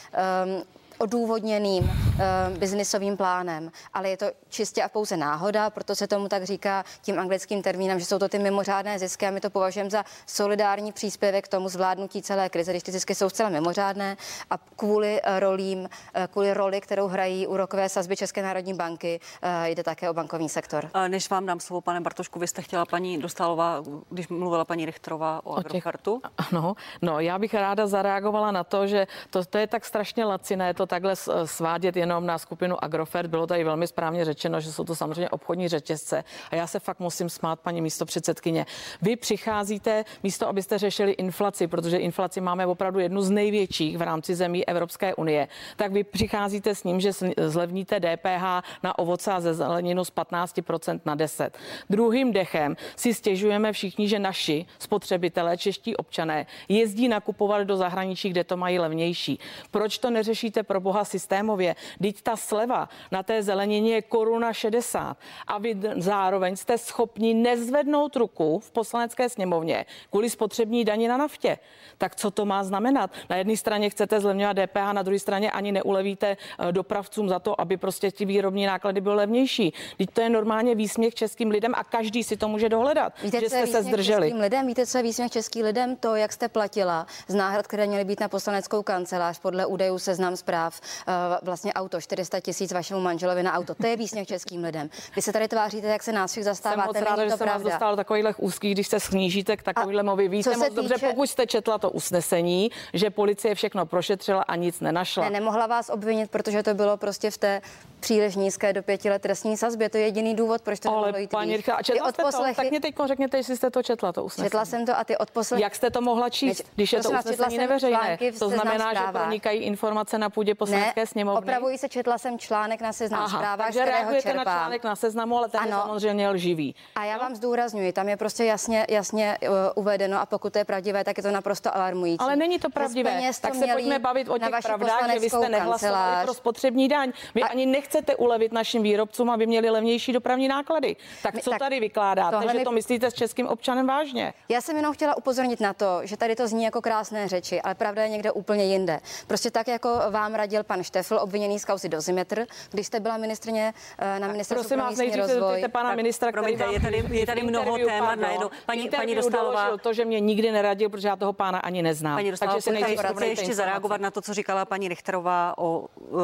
[0.45, 0.63] um,
[0.99, 6.45] odůvodněným uh, biznisovým plánem, ale je to čistě a pouze náhoda, proto se tomu tak
[6.45, 10.05] říká tím anglickým termínem, že jsou to ty mimořádné zisky a my to považujeme za
[10.27, 14.17] solidární příspěvek k tomu zvládnutí celé krize, když ty zisky jsou zcela mimořádné
[14.51, 15.87] a kvůli uh, rolím, uh,
[16.31, 20.91] kvůli roli, kterou hrají úrokové sazby České národní banky, uh, jde také o bankovní sektor.
[20.95, 24.87] A Než vám dám slovo, pane Bartošku, vy jste chtěla paní Dostálová, když mluvila paní
[24.87, 26.21] Richterová o, o Agrofertu.
[26.53, 30.75] Ano, no já bych ráda zareagovala na to, že to, to je tak strašně laciné
[30.75, 33.31] to takhle s- svádět jenom na skupinu Agrofert.
[33.31, 36.25] Bylo tady velmi správně řečeno, že jsou to samozřejmě obchodní řetězce.
[36.51, 38.67] A já se fakt musím smát, paní místo předsedkyně.
[39.03, 44.35] Vy přicházíte místo, abyste řešili inflaci, protože inflaci máme opravdu jednu z největších v rámci
[44.35, 45.49] zemí Evropské unie.
[45.77, 51.01] Tak vy přicházíte s ním, že zlevníte DPH na ovoce a ze zeleninu z 15%
[51.05, 51.59] na 10.
[51.91, 58.45] Druhým dechem si stěžujeme všichni, že naši spotřebitelé, čeští občané, jezdí nakupovat do zahraničí, kde
[58.45, 59.39] to mají levnější.
[59.71, 61.77] Proč to neřešíte pro boha systémově?
[62.03, 68.17] Teď ta sleva na té zelenině je koruna 60 a vy zároveň jste schopni nezvednout
[68.17, 71.59] ruku v poslanecké sněmovně kvůli spotřební daní na naftě.
[71.99, 73.11] Tak co to má znamenat?
[73.31, 77.61] Na jedné straně chcete zlevňovat DPH, na druhé straně ani neulevíte eh, dopravcům za to,
[77.61, 79.73] aby prostě ty výrobní náklady byly levnější.
[79.99, 83.49] Teď to je normálně výsměch českým lidem a každý si to může dohledat, Víte, že
[83.49, 84.27] jste se zdrželi.
[84.27, 84.67] Českým lidem?
[84.67, 85.97] Víte, co je výsměch českým lidem?
[85.97, 90.37] To, jak jste platila z náhrad, které měly být na poslaneckou kancelář podle údajů seznam
[90.37, 90.66] zpráv,
[91.09, 93.75] eh, vlastně auto 400 tisíc vašemu manželovi na auto.
[93.75, 94.91] To je výsměch českým lidem.
[95.17, 96.87] Vy se tady tváříte, jak se nás všech Jsem zastáváte.
[96.87, 97.71] moc ráda, že to jsem vás pravda.
[97.71, 100.29] dostala do takových úzkých, když se snížíte k takovýhle movi.
[100.29, 104.57] Víte moc se dobře, týče- pokud jste četla to usnesení, že policie všechno prošetřila a
[104.57, 105.25] nic nenašla.
[105.25, 107.61] Ne, nemohla vás obvinit, protože to bylo prostě v té
[108.01, 109.89] příliš nízké do pěti let trestní sazbě.
[109.89, 112.45] To je jediný důvod, proč to Ale jít paní Rychlá, četla jste to?
[112.57, 114.47] Tak mě teď řekněte, jestli jste to četla, to usnesení.
[114.47, 115.63] Četla jsem to a ty odposlechy.
[115.63, 118.19] Jak jste to mohla číst, když je to usnesení neveřejné?
[118.39, 121.39] To znamená, že pronikají informace na půdě poslanecké ne, sněmovny.
[121.39, 124.45] Opravuji se, četla jsem článek na seznam Aha, zprávách, takže reagujete čerpám.
[124.45, 125.77] na článek na seznamu, ale ten ano.
[125.77, 126.75] je samozřejmě lživý.
[126.95, 127.21] A já no?
[127.21, 131.17] vám zdůrazňuji, tam je prostě jasně, jasně uh, uvedeno a pokud to je pravdivé, tak
[131.17, 132.21] je to naprosto alarmující.
[132.21, 133.21] Ale není to pravdivé.
[133.41, 137.13] Tak se pojďme bavit o těch pravdách, že vy jste nehlasovali pro spotřební daň.
[137.35, 140.97] Vy ani nechcete ulevit našim výrobcům, aby měli levnější dopravní náklady.
[141.23, 142.65] Tak co tak tady vykládáte, že mi...
[142.65, 144.35] to myslíte s českým občanem vážně?
[144.49, 147.75] Já jsem jenom chtěla upozornit na to, že tady to zní jako krásné řeči, ale
[147.75, 149.01] pravda je někde úplně jinde.
[149.27, 153.75] Prostě tak, jako vám radil pan Štefl, obviněný z kauzy Dozimetr, když jste byla ministrně
[153.99, 155.65] eh, na ministerstvu Prosím vás, nejdřív rozvoj.
[155.73, 158.51] pana tak, ministra, promiňte, je tady, je tady mnoho témat najednou.
[158.67, 159.77] Paní, paní Dostálová.
[159.77, 162.17] to, že mě nikdy neradil, protože já toho pána ani neznám.
[162.17, 166.19] Paní Dostálová, Takže se nejdřív ještě zareagovat na to, co říkala paní Richterová o uh,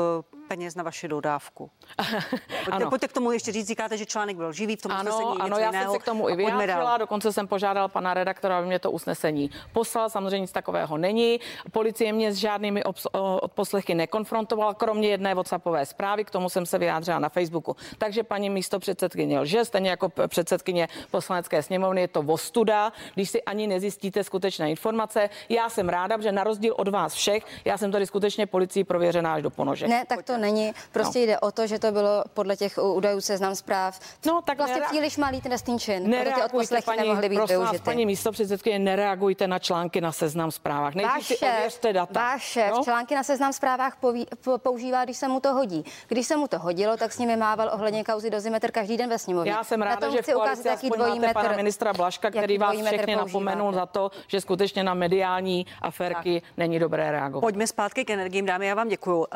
[0.49, 1.71] peněz na vaši dodávku.
[2.65, 5.41] Pojďte, pojďte k tomu ještě říct, říkáte, že článek byl živý v tom ano, usnesení.
[5.41, 8.79] Ano, já jsem se k tomu i vyjádřila, dokonce jsem požádal pana redaktora, aby mě
[8.79, 10.11] to usnesení poslal.
[10.11, 11.41] Samozřejmě nic takového není.
[11.71, 17.19] Policie mě s žádnými odposlechy nekonfrontovala, kromě jedné WhatsAppové zprávy, k tomu jsem se vyjádřila
[17.19, 17.77] na Facebooku.
[17.99, 23.43] Takže paní místo předsedkyně lže, stejně jako předsedkyně poslanecké sněmovny, je to vostuda, když si
[23.43, 25.31] ani nezjistíte skutečné informace.
[25.49, 29.35] Já jsem ráda, že na rozdíl od vás všech, já jsem tady skutečně policii prověřená
[29.35, 29.89] až do ponožek.
[29.89, 30.73] Ne, tak to není.
[30.93, 31.25] Prostě no.
[31.25, 34.01] jde o to, že to bylo podle těch údajů seznam zpráv.
[34.27, 34.89] No, tak vlastně nera...
[34.89, 36.11] příliš malý trestný čin.
[36.11, 40.95] Nereagujte, paní, nemohly být prosím vás, paní místo předsedkyně, nereagujte na články na seznam zprávách.
[40.95, 42.21] Nejdřív si ověřte data.
[42.21, 42.85] Váš šéf no?
[42.85, 45.85] články na seznam zprávách poví, po, používá, když se mu to hodí.
[46.09, 49.19] Když se mu to hodilo, tak s nimi mával ohledně kauzy dozimetr každý den ve
[49.19, 49.51] sněmovně.
[49.51, 53.17] Já jsem ráda, že v koalici jaký dvojí metr, pana ministra Blaška, který vás všechny
[53.17, 56.51] napomenul za to, že skutečně na mediální aférky tak.
[56.57, 57.41] není dobré reagovat.
[57.41, 59.19] Pojďme zpátky k energiím, dámy, já vám děkuji.
[59.19, 59.27] Uh,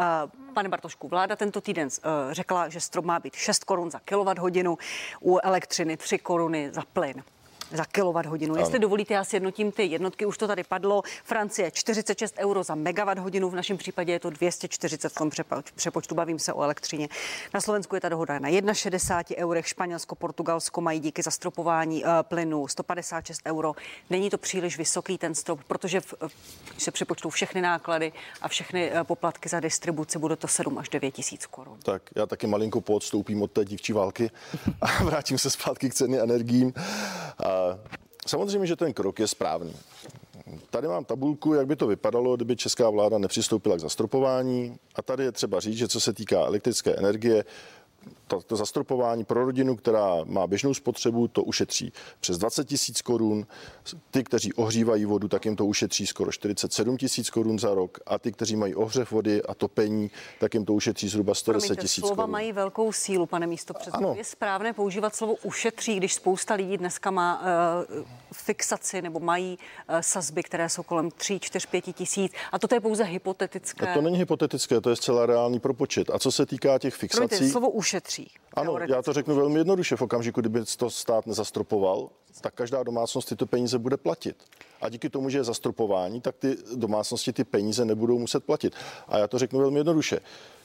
[0.55, 4.39] pane Bartošku, vláda tento týden uh, řekla, že strop má být 6 korun za kilowatt
[4.39, 4.79] hodinu,
[5.21, 7.23] u elektřiny 3 koruny za plyn
[7.73, 8.55] za kilowatt hodinu.
[8.55, 8.63] Ano.
[8.63, 11.03] Jestli dovolíte, já si jednotím ty jednotky, už to tady padlo.
[11.25, 15.31] Francie 46 euro za megawatt hodinu, v našem případě je to 240 v tom
[15.75, 17.09] přepočtu, bavím se o elektřině.
[17.55, 22.69] Na Slovensku je ta dohoda na 61 eurech, Španělsko, Portugalsko mají díky zastropování uh, plynu
[22.69, 23.73] 156 euro.
[24.11, 26.15] Není to příliš vysoký ten strop, protože v,
[26.71, 30.89] když se přepočtou všechny náklady a všechny uh, poplatky za distribuci, bude to 7 až
[30.89, 31.79] 9 tisíc korun.
[31.83, 34.31] Tak já taky malinko podstoupím od té dívčí války
[34.81, 36.73] a vrátím se zpátky k ceny energiím.
[37.39, 37.56] A
[38.27, 39.77] Samozřejmě, že ten krok je správný.
[40.71, 44.79] Tady mám tabulku, jak by to vypadalo, kdyby česká vláda nepřistoupila k zastropování.
[44.95, 47.45] A tady je třeba říct, že co se týká elektrické energie,
[48.27, 53.47] to, to zastropování pro rodinu, která má běžnou spotřebu, to ušetří přes 20 tisíc korun.
[54.11, 57.99] Ty, kteří ohřívají vodu, tak jim to ušetří skoro 47 tisíc korun za rok.
[58.07, 60.11] A ty, kteří mají ohřev vody a topení,
[60.41, 62.15] tak jim to ušetří zhruba 110 tisíc korun.
[62.15, 64.15] Slova mají velkou sílu, pane místo předsedo.
[64.17, 69.59] Je správné používat slovo ušetří, když spousta lidí dneska má uh, fixaci nebo mají
[69.91, 72.33] uh, sazby, které jsou kolem 3, 4, 5 tisíc.
[72.53, 73.87] A toto je pouze hypotetické.
[73.87, 76.11] A to není hypotetické, to je zcela reálný propočet.
[76.11, 77.29] A co se týká těch fixací.
[77.29, 78.35] Promiňte, slovo ušetří šetří.
[78.55, 79.97] Ano, já to řeknu velmi jednoduše.
[79.97, 84.37] V okamžiku, kdyby to stát nezastropoval, tak každá domácnost tyto peníze bude platit.
[84.81, 88.75] A díky tomu, že je zastropování, tak ty domácnosti ty peníze nebudou muset platit.
[89.09, 90.21] A já to řeknu velmi jednoduše.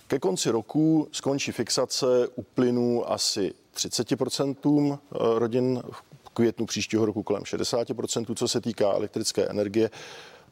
[0.07, 5.83] Ke konci roku skončí fixace u plynu asi 30% eh, rodin,
[6.23, 9.89] v květnu příštího roku kolem 60%, co se týká elektrické energie,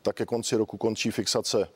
[0.02, 1.68] tak ke konci roku končí fixace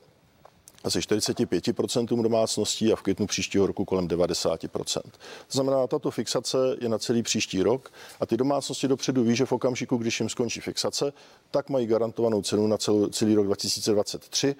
[0.84, 5.00] asi 45% domácností a v květnu příštího roku kolem 90%.
[5.02, 5.10] To
[5.50, 9.52] znamená, tato fixace je na celý příští rok a ty domácnosti dopředu ví, že v
[9.52, 11.12] okamžiku, když jim skončí fixace,
[11.50, 14.56] tak mají garantovanou cenu na celý, celý rok 2023,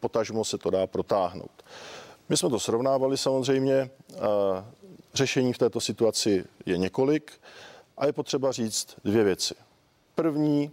[0.00, 1.50] potažmo se to dá protáhnout.
[2.28, 3.90] My jsme to srovnávali samozřejmě.
[5.14, 7.32] Řešení v této situaci je několik
[7.96, 9.54] a je potřeba říct dvě věci.
[10.14, 10.70] První,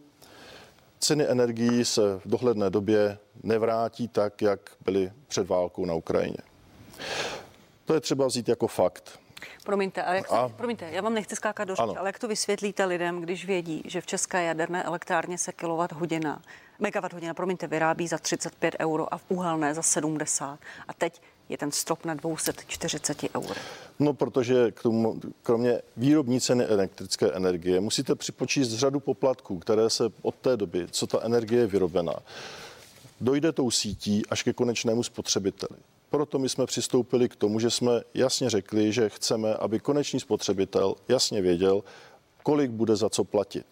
[1.06, 6.38] ceny energií se v dohledné době nevrátí tak, jak byly před válkou na Ukrajině.
[7.86, 9.20] To je třeba vzít jako fakt.
[9.66, 10.50] Promiňte, a jak a...
[10.50, 14.02] promiňte, já vám nechci skákat do řeči, ale jak to vysvětlíte lidem, když vědí, že
[14.02, 16.42] v české jaderné elektrárně se kilowatt hodina,
[16.80, 20.60] megawatt hodina, promiňte, vyrábí za 35 euro a v uhelné za 70.
[20.88, 23.58] A teď je ten strop na 240 eur?
[24.00, 30.04] No, protože k tomu, kromě výrobní ceny elektrické energie musíte připočíst řadu poplatků, které se
[30.22, 32.14] od té doby, co ta energie je vyrobena,
[33.22, 35.80] dojde tou sítí až ke konečnému spotřebiteli.
[36.10, 40.96] Proto my jsme přistoupili k tomu, že jsme jasně řekli, že chceme, aby konečný spotřebitel
[41.08, 41.84] jasně věděl,
[42.44, 43.66] kolik bude za co platit.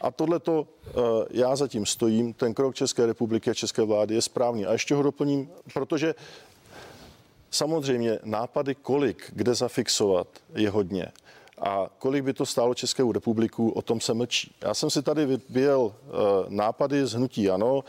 [0.00, 0.92] A tohleto eh,
[1.30, 4.66] já zatím stojím, ten krok České republiky a České vlády je správný.
[4.66, 6.14] A ještě ho doplním, protože
[7.50, 11.06] Samozřejmě nápady, kolik kde zafixovat, je hodně.
[11.58, 14.54] A kolik by to stálo Českou republiku, o tom se mlčí.
[14.60, 16.10] Já jsem si tady vyjel eh,
[16.48, 17.84] nápady z hnutí ano,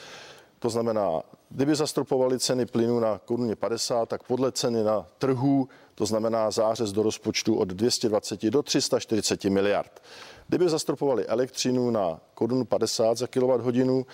[0.59, 6.05] to znamená, kdyby zastropovali ceny plynu na koruně 50, tak podle ceny na trhu, to
[6.05, 10.01] znamená zářez do rozpočtu od 220 do 340 miliard.
[10.47, 14.05] Kdyby zastropovali elektřinu na korunu 50 za kWh,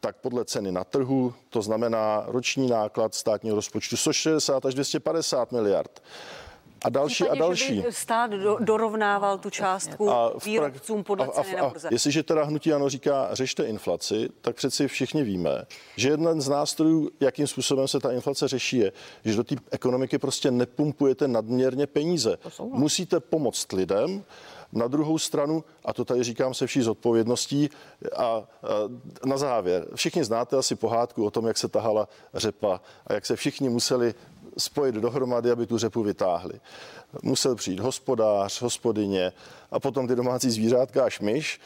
[0.00, 6.02] tak podle ceny na trhu, to znamená roční náklad státního rozpočtu 160 až 250 miliard
[6.84, 7.84] a další Případně, a další.
[7.90, 11.88] stát do, dorovnával tu částku a výrobcům podle a, ceny a, a, na burze.
[11.92, 15.64] Jestliže teda hnutí ano říká, řešte inflaci, tak přeci všichni víme,
[15.96, 18.92] že jeden z nástrojů, jakým způsobem se ta inflace řeší, je,
[19.24, 22.38] že do té ekonomiky prostě nepumpujete nadměrně peníze.
[22.60, 24.24] Musíte pomoct lidem,
[24.72, 27.70] na druhou stranu, a to tady říkám se vší zodpovědností,
[28.16, 28.44] a, a
[29.24, 33.36] na závěr, všichni znáte asi pohádku o tom, jak se tahala řepa a jak se
[33.36, 34.14] všichni museli
[34.58, 36.60] spojit dohromady, aby tu řepu vytáhli.
[37.22, 39.32] Musel přijít hospodář, hospodyně
[39.70, 41.60] a potom ty domácí zvířátka až myš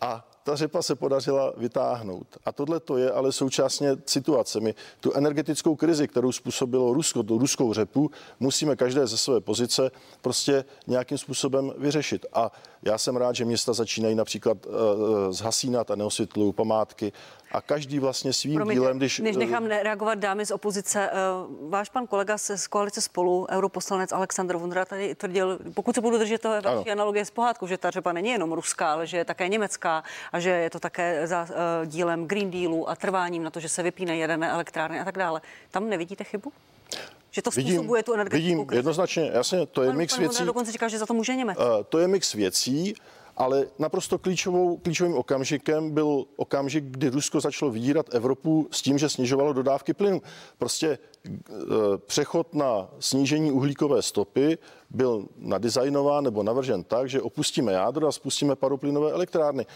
[0.00, 2.26] a ta řepa se podařila vytáhnout.
[2.44, 4.60] A tohle to je ale současně situace.
[4.60, 9.90] My tu energetickou krizi, kterou způsobilo Rusko, tu ruskou řepu, musíme každé ze své pozice
[10.20, 12.26] prostě nějakým způsobem vyřešit.
[12.32, 12.52] A
[12.82, 14.72] já jsem rád, že města začínají například uh,
[15.30, 17.12] zhasínat a neosvětlují památky
[17.52, 19.18] a každý vlastně svým Promiňte, dílem, když...
[19.18, 24.12] Než nechám reagovat dámy z opozice, uh, váš pan kolega se z koalice spolu, europoslanec
[24.12, 27.90] Aleksandr Vondra, tady tvrdil, pokud se budu držet toho vaší analogie s pohádkou, že ta
[27.90, 31.42] řepa není jenom ruská, ale že je také německá a že je to také za
[31.42, 35.18] uh, dílem Green Dealu a trváním na to, že se vypínají jaderné elektrárny a tak
[35.18, 35.40] dále.
[35.70, 36.52] Tam nevidíte chybu?
[37.30, 38.78] Že to způsobuje vidím, tu energetickou Vidím, krizi.
[38.78, 40.44] jednoznačně, jasně, to je pan, mix pan věcí.
[40.44, 41.58] dokonce říká, že za to může Němec.
[41.58, 42.94] Uh, to je mix věcí,
[43.36, 49.08] ale naprosto klíčovou, klíčovým okamžikem byl okamžik, kdy Rusko začalo vydírat Evropu s tím, že
[49.08, 50.22] snižovalo dodávky plynu.
[50.58, 50.98] Prostě e,
[52.06, 54.58] přechod na snížení uhlíkové stopy
[54.90, 59.66] byl nadizajnován nebo navržen tak, že opustíme jádro a spustíme paroplynové elektrárny.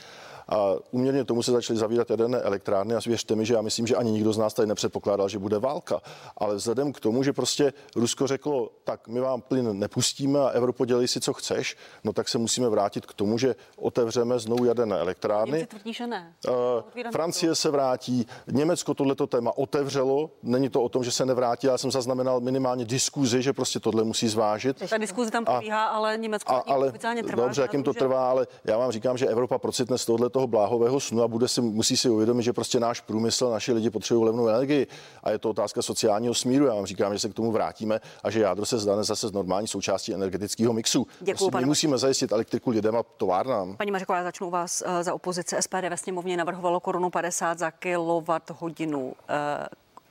[0.48, 3.96] A uměrně tomu se začaly zavírat jaderné elektrárny a věřte mi, že já myslím, že
[3.96, 6.00] ani nikdo z nás tady nepředpokládal, že bude válka.
[6.36, 10.84] Ale vzhledem k tomu, že prostě Rusko řeklo, tak my vám plyn nepustíme a Evropo
[10.84, 14.98] dělej si, co chceš, no tak se musíme vrátit k tomu, že otevřeme znovu jaderné
[14.98, 15.66] elektrárny.
[15.66, 16.34] tvrdí, že ne.
[16.48, 21.66] Uh, Francie se vrátí, Německo tohleto téma otevřelo, není to o tom, že se nevrátí,
[21.66, 24.90] já jsem zaznamenal minimálně diskuzi, že prostě tohle musí zvážit.
[24.90, 26.92] Ta diskuze tam probíhá, ale Německo a, ale,
[27.26, 27.44] trvá.
[27.44, 30.46] Dobře, jak jim to trvá, ale já vám říkám, že Evropa procitne z tohoto toho
[30.46, 34.26] bláhového snu a bude si, musí si uvědomit, že prostě náš průmysl, naši lidi potřebují
[34.26, 34.86] levnou energii
[35.22, 36.66] a je to otázka sociálního smíru.
[36.66, 39.32] Já vám říkám, že se k tomu vrátíme a že jádro se zdane zase z
[39.32, 41.06] normální součástí energetického mixu.
[41.20, 43.76] Děkuju, prostě my musíme zajistit elektriku lidem a továrnám.
[43.76, 45.62] Paní Mařiková, já začnu vás uh, za opozice.
[45.62, 49.12] SPD ve sněmovně navrhovalo korunu 50 za kilowatt hodinu.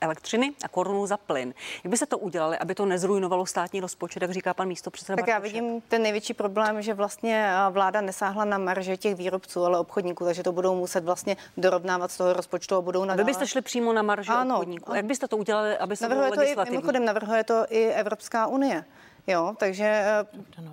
[0.00, 1.54] Elektřiny a korunu za plyn.
[1.84, 5.16] Jak by se to udělali, aby to nezrujnovalo státní rozpočet, jak říká pan místo předseda?
[5.16, 9.78] Tak já vidím ten největší problém, že vlastně vláda nesáhla na marže těch výrobců, ale
[9.78, 13.24] obchodníků, takže to budou muset vlastně dorovnávat z toho rozpočtu a budou nadále.
[13.24, 14.94] Vy byste šli přímo na marže ano, obchodníků.
[14.94, 18.84] Jak byste to udělali, aby se navrhuje to i, mimochodem navrhuje to i Evropská unie.
[19.26, 20.24] Jo, takže eh,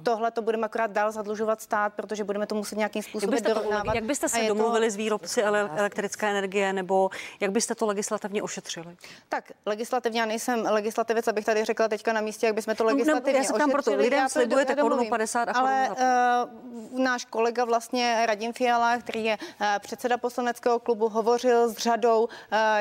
[0.04, 3.92] tohle to budeme akorát dál zadlužovat stát, protože budeme to muset nějakým způsobem jak dorovnávat.
[3.92, 4.92] To, jak byste se domluvili to...
[4.92, 8.96] s výrobci elektrické energie, nebo jak byste to legislativně ošetřili?
[9.30, 13.34] Tak, legislativně, já nejsem legislativec, abych tady řekla teďka na místě, jak bychom to legislativně
[13.34, 18.24] no, Já se tam proto lidem slibujete korunu 50 a Ale uh, náš kolega vlastně
[18.26, 22.30] Radim Fiala, který je uh, předseda poslaneckého klubu, hovořil s řadou uh,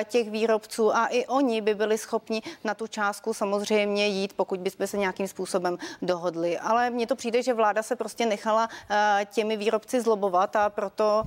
[0.05, 4.87] těch výrobců a i oni by byli schopni na tu částku samozřejmě jít, pokud bychom
[4.87, 6.59] se nějakým způsobem způsobem dohodli.
[6.59, 11.23] Ale mně to přijde, že vláda se prostě nechala eh, těmi výrobci zlobovat a proto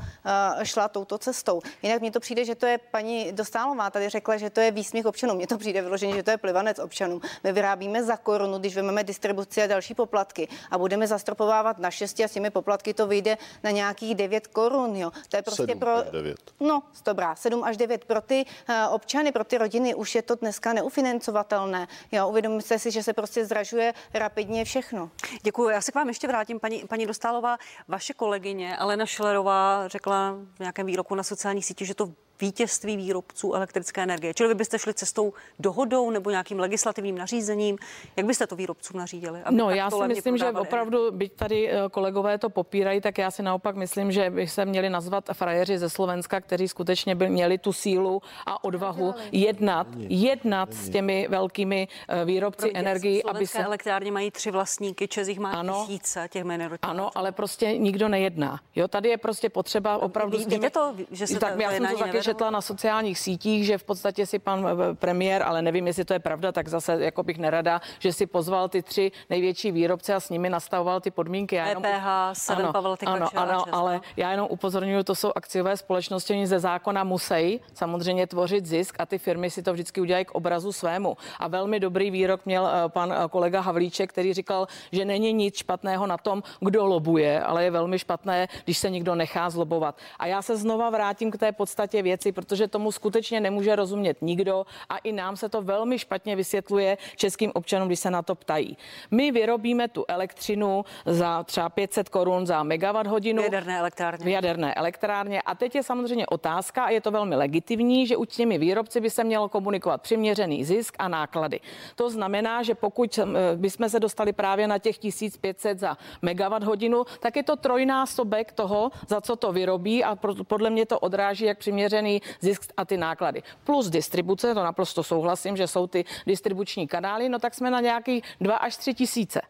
[0.60, 1.62] eh, šla touto cestou.
[1.82, 5.06] Jinak mně to přijde, že to je paní Dostálová tady řekla, že to je výsměch
[5.06, 5.38] občanům.
[5.38, 7.22] Mně to přijde vyloženě, že to je plivanec občanům.
[7.44, 12.20] My vyrábíme za korunu, když vezmeme distribuci a další poplatky a budeme zastropovávat na 6
[12.20, 14.96] a s těmi poplatky to vyjde na nějakých 9 korun.
[14.96, 15.12] Jo.
[15.30, 16.04] To je prostě 7 pro.
[16.12, 16.38] 9.
[16.60, 20.36] No, dobrá, 7 až 9 pro ty uh, občany, pro ty rodiny už je to
[20.36, 21.88] dneska neufinancovatelné.
[22.12, 23.94] Jo, uvědomíte si, že se prostě zdražuje
[24.26, 25.12] rapidně všechno.
[25.44, 25.70] Děkuji.
[25.70, 27.58] Já se k vám ještě vrátím, paní, paní Dostálová.
[27.88, 33.54] Vaše kolegyně Alena Šlerová řekla v nějakém výroku na sociálních sítích, že to vítězství výrobců
[33.54, 34.34] elektrické energie.
[34.34, 37.78] Čili vy byste šli cestou dohodou nebo nějakým legislativním nařízením.
[38.16, 39.40] Jak byste to výrobcům nařídili?
[39.50, 43.44] No, já si myslím, že opravdu, byť tady eh, kolegové to popírají, tak já si
[43.44, 47.74] naopak myslím, že by se měli nazvat frajeři ze Slovenska, kteří skutečně by měli tu
[47.74, 53.64] sílu a odvahu jednat, jednat s těmi velkými eh, výrobci energii, aby se...
[53.64, 56.76] elektrárně mají tři vlastníky, Čezích má ano, tisíce těch minerů.
[56.82, 58.60] Ano, ale prostě nikdo nejedná.
[58.76, 60.38] Jo, tady je prostě potřeba opravdu...
[60.38, 63.84] Víte to, že se tak, to já jsem to četla na sociálních sítích, že v
[63.84, 67.38] podstatě si pan eh, premiér, ale nevím, jestli to je pravda, tak zase jako bych
[67.38, 71.56] nerada, že si pozval ty tři největší výrobce a s nimi nastavoval ty podmínky.
[71.56, 72.06] Já jenom, EPH,
[72.50, 77.04] ano, Pavel ano, ano, ale já jenom upozorňuji, to jsou akciové společnosti, oni ze zákona
[77.04, 81.18] musí samozřejmě tvořit zisk a ty firmy si to vždycky udělají k obrazu svému.
[81.40, 85.58] A velmi dobrý výrok měl eh, pan eh, kolega Havlíček, který říkal, že není nic
[85.58, 89.98] špatného na tom, kdo lobuje, ale je velmi špatné, když se někdo nechá zlobovat.
[90.20, 94.66] A já se znova vrátím k té podstatě věci, protože tomu skutečně nemůže rozumět nikdo
[94.90, 98.78] a i nám se to velmi špatně vysvětluje českým občanům, když se na to ptají.
[99.12, 103.42] My vyrobíme tu elektřinu za třeba 500 korun za megawatt hodinu.
[103.42, 104.26] V jaderné elektrárně.
[104.26, 105.42] V jaderné elektrárně.
[105.42, 109.10] A teď je samozřejmě otázka, a je to velmi legitimní, že u těmi výrobci by
[109.10, 111.60] se mělo komunikovat přiměřený zisk a náklady.
[111.96, 113.26] To znamená, že pokud eh,
[113.56, 118.92] bychom se dostali právě na těch 1500 za megawatt hodinu, tak je to trojnásobek toho,
[119.08, 120.16] za co to vyrobí a
[120.48, 122.05] podle mě to odráží jak přiměřený
[122.40, 123.44] zisk a ty náklady.
[123.64, 128.24] Plus distribuce, to naprosto souhlasím, že jsou ty distribuční kanály, no tak jsme na nějaký
[128.42, 129.42] 2 až 3 tisíce.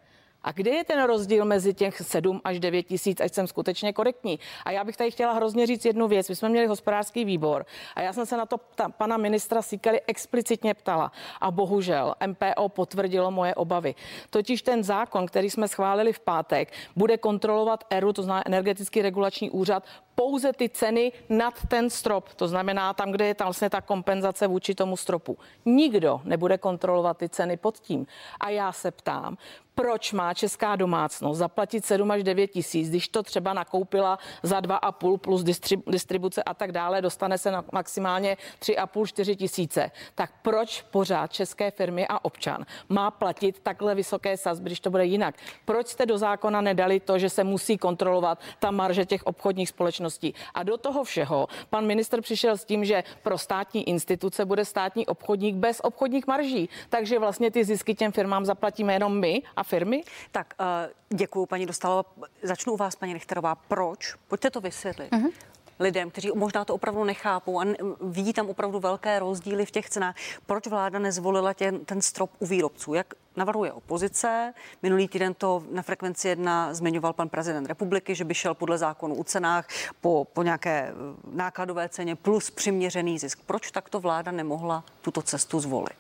[0.46, 4.40] A kde je ten rozdíl mezi těch 7 až 9 tisíc, ať jsem skutečně korektní?
[4.66, 6.30] A já bych tady chtěla hrozně říct jednu věc.
[6.30, 10.02] My jsme měli hospodářský výbor a já jsem se na to ta, pana ministra Sikali
[10.08, 11.12] explicitně ptala.
[11.42, 13.96] A bohužel MPO potvrdilo moje obavy.
[14.30, 19.50] Totiž ten zákon, který jsme schválili v pátek, bude kontrolovat ERU, to znamená energetický regulační
[19.50, 19.84] úřad,
[20.16, 24.48] pouze ty ceny nad ten strop, to znamená tam, kde je tam vlastně ta kompenzace
[24.48, 25.38] vůči tomu stropu.
[25.66, 28.08] Nikdo nebude kontrolovat ty ceny pod tím.
[28.40, 29.38] A já se ptám,
[29.76, 35.18] proč má česká domácnost zaplatit 7 až 9 tisíc, když to třeba nakoupila za 2,5
[35.18, 35.44] plus
[35.88, 39.92] distribuce a tak dále, dostane se na maximálně 3,5, 4 tisíce.
[40.16, 45.06] Tak proč pořád české firmy a občan má platit takhle vysoké sazby, když to bude
[45.06, 45.36] jinak?
[45.66, 50.34] Proč jste do zákona nedali to, že se musí kontrolovat ta marže těch obchodních společností?
[50.54, 55.06] A do toho všeho pan minister přišel s tím, že pro státní instituce bude státní
[55.06, 56.70] obchodník bez obchodních marží.
[56.90, 60.04] Takže vlastně ty zisky těm firmám zaplatíme jenom my a firmy?
[60.32, 62.06] Tak uh, děkuji, paní Dostalo.
[62.44, 63.56] Začnu u vás, paní Nechterová.
[63.56, 64.16] Proč?
[64.28, 65.12] Pojďte to vysvětlit.
[65.12, 65.32] Uh-huh
[65.80, 67.66] lidem, kteří možná to opravdu nechápou a
[68.02, 70.16] vidí tam opravdu velké rozdíly v těch cenách.
[70.46, 72.94] Proč vláda nezvolila tě, ten strop u výrobců?
[72.94, 74.54] Jak navrhuje opozice?
[74.84, 79.16] Minulý týden to na frekvenci jedna zmiňoval pan prezident republiky, že by šel podle zákonu
[79.16, 79.68] u cenách
[80.02, 80.94] po, po nějaké eh,
[81.32, 83.40] nákladové ceně plus přiměřený zisk.
[83.46, 85.98] Proč takto vláda nemohla tuto cestu zvolit?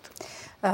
[0.63, 0.71] Uh,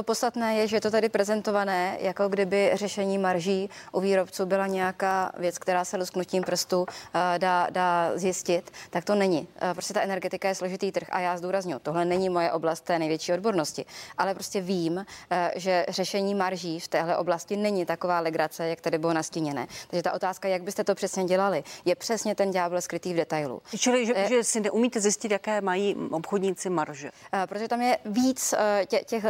[0.00, 4.66] to podstatné je, že je to tady prezentované, jako kdyby řešení marží u výrobců byla
[4.66, 9.48] nějaká věc, která se lusknutím prstu eh, dá, dá zjistit, tak to není.
[9.60, 12.98] Eh, prostě ta energetika je složitý trh a já zdůraznuju, tohle není moje oblast té
[12.98, 13.84] největší odbornosti,
[14.18, 18.98] ale prostě vím, eh, že řešení marží v téhle oblasti není taková legrace, jak tady
[18.98, 19.66] bylo nastíněné.
[19.90, 23.62] Takže ta otázka, jak byste to přesně dělali, je přesně ten ďábel skrytý v detailu.
[23.78, 27.10] Čili, že, že si neumíte zjistit, jaké mají obchodníci marže?
[27.46, 28.54] Protože tam je víc
[28.86, 29.24] těch, těch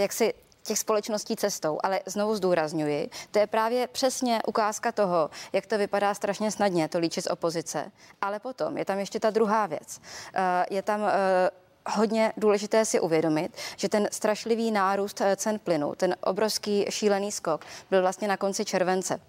[0.00, 5.66] jak si těch společností cestou, ale znovu zdůrazňuji, to je právě přesně ukázka toho, jak
[5.66, 7.92] to vypadá strašně snadně, to líčit z opozice.
[8.20, 10.00] Ale potom je tam ještě ta druhá věc.
[10.34, 11.50] Eh, je tam eh,
[11.86, 17.64] hodně důležité si uvědomit, že ten strašlivý nárůst eh, cen plynu, ten obrovský šílený skok
[17.90, 19.20] byl vlastně na konci července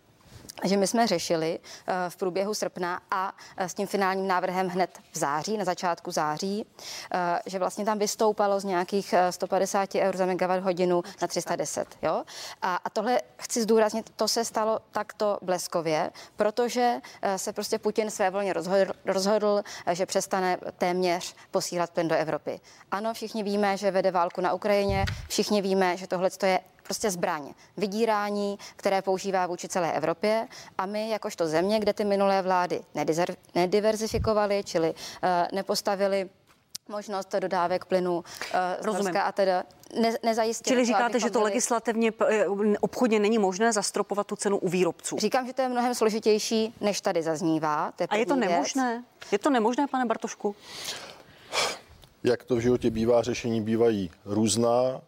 [0.64, 5.00] že my jsme řešili eh, v průběhu srpna a eh, s tím finálním návrhem hned
[5.12, 6.66] v září, na začátku září,
[7.14, 11.88] eh, že vlastně tam vystoupalo z nějakých 150 eur za megawatt hodinu na 310.
[12.02, 12.24] Jo?
[12.62, 16.96] A, a tohle chci zdůraznit, to se stalo takto bleskově, protože
[17.36, 22.60] se prostě Putin své volně rozhodl, rozhodl, že přestane téměř posílat plyn do Evropy.
[22.92, 27.54] Ano, všichni víme, že vede válku na Ukrajině, všichni víme, že tohle je prostě zbraň,
[27.78, 32.82] vydírání, které používá vůči celé Evropě a my jakožto země, kde ty minulé vlády
[33.56, 34.98] nediverzifikovaly, čili uh,
[35.54, 36.30] nepostavili
[36.90, 39.64] možnost dodávek plynu uh, z a teda
[40.02, 40.76] ne, nezajistili.
[40.76, 41.44] Čili říkáte, že to byli...
[41.44, 42.46] legislativně eh,
[42.82, 45.18] obchodně není možné zastropovat tu cenu u výrobců?
[45.20, 47.92] Říkám, že to je mnohem složitější, než tady zaznívá.
[47.96, 49.04] To je a je to nemožné?
[49.22, 49.32] Věc.
[49.32, 50.56] Je to nemožné, pane Bartošku?
[52.24, 55.02] Jak to v životě bývá, řešení bývají různá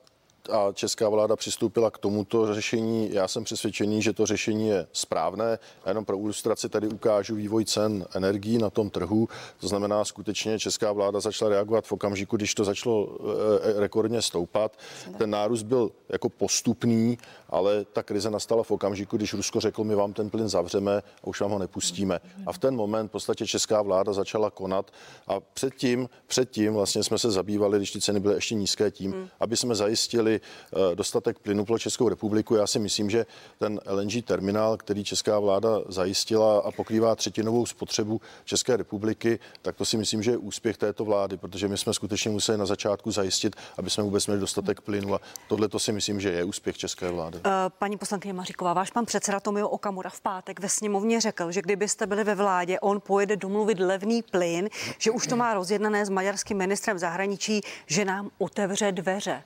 [0.52, 3.10] a česká vláda přistoupila k tomuto řešení.
[3.14, 5.60] Já jsem přesvědčený, že to řešení je správné.
[5.86, 9.30] Já jenom pro ilustraci tady ukážu vývoj cen energií na tom trhu.
[9.60, 14.78] To znamená, skutečně česká vláda začala reagovat v okamžiku, když to začalo eh, rekordně stoupat.
[15.18, 17.18] Ten nárůst byl jako postupný,
[17.50, 21.28] ale ta krize nastala v okamžiku, když Rusko řeklo, my vám ten plyn zavřeme a
[21.28, 22.20] už vám ho nepustíme.
[22.46, 24.92] A v ten moment v podstatě česká vláda začala konat
[25.28, 29.58] a předtím, předtím vlastně jsme se zabývali, když ty ceny byly ještě nízké tím, aby
[29.58, 32.56] jsme zajistili zajistili eh, dostatek plynu pro Českou republiku.
[32.56, 33.26] Já si myslím, že
[33.60, 39.86] ten LNG terminál, který česká vláda zajistila a pokrývá třetinovou spotřebu České republiky, tak to
[39.86, 43.56] si myslím, že je úspěch této vlády, protože my jsme skutečně museli na začátku zajistit,
[43.78, 45.16] aby jsme vůbec měli dostatek plynu.
[45.16, 47.40] A tohle to si myslím, že je úspěch české vlády.
[47.46, 51.62] Eh, paní poslankyně Maříková, váš pan předseda Tomio Okamura v pátek ve sněmovně řekl, že
[51.62, 56.10] kdybyste byli ve vládě, on pojede domluvit levný plyn, že už to má rozjednané s
[56.10, 59.44] maďarským ministrem zahraničí, že nám otevře dveře.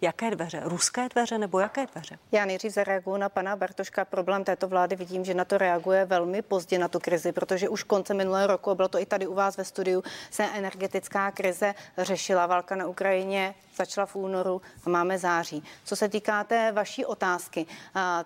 [0.00, 0.60] Jaké dveře?
[0.64, 2.18] Ruské dveře nebo jaké dveře?
[2.32, 4.04] Já nejdřív zareaguju na pana Bartoška.
[4.04, 7.82] Problém této vlády vidím, že na to reaguje velmi pozdě na tu krizi, protože už
[7.82, 12.46] konce minulého roku, bylo to i tady u vás ve studiu, se energetická krize řešila.
[12.46, 15.62] Válka na Ukrajině začala v únoru a máme září.
[15.84, 17.66] Co se týká té vaší otázky,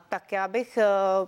[0.08, 0.84] tak já bych e,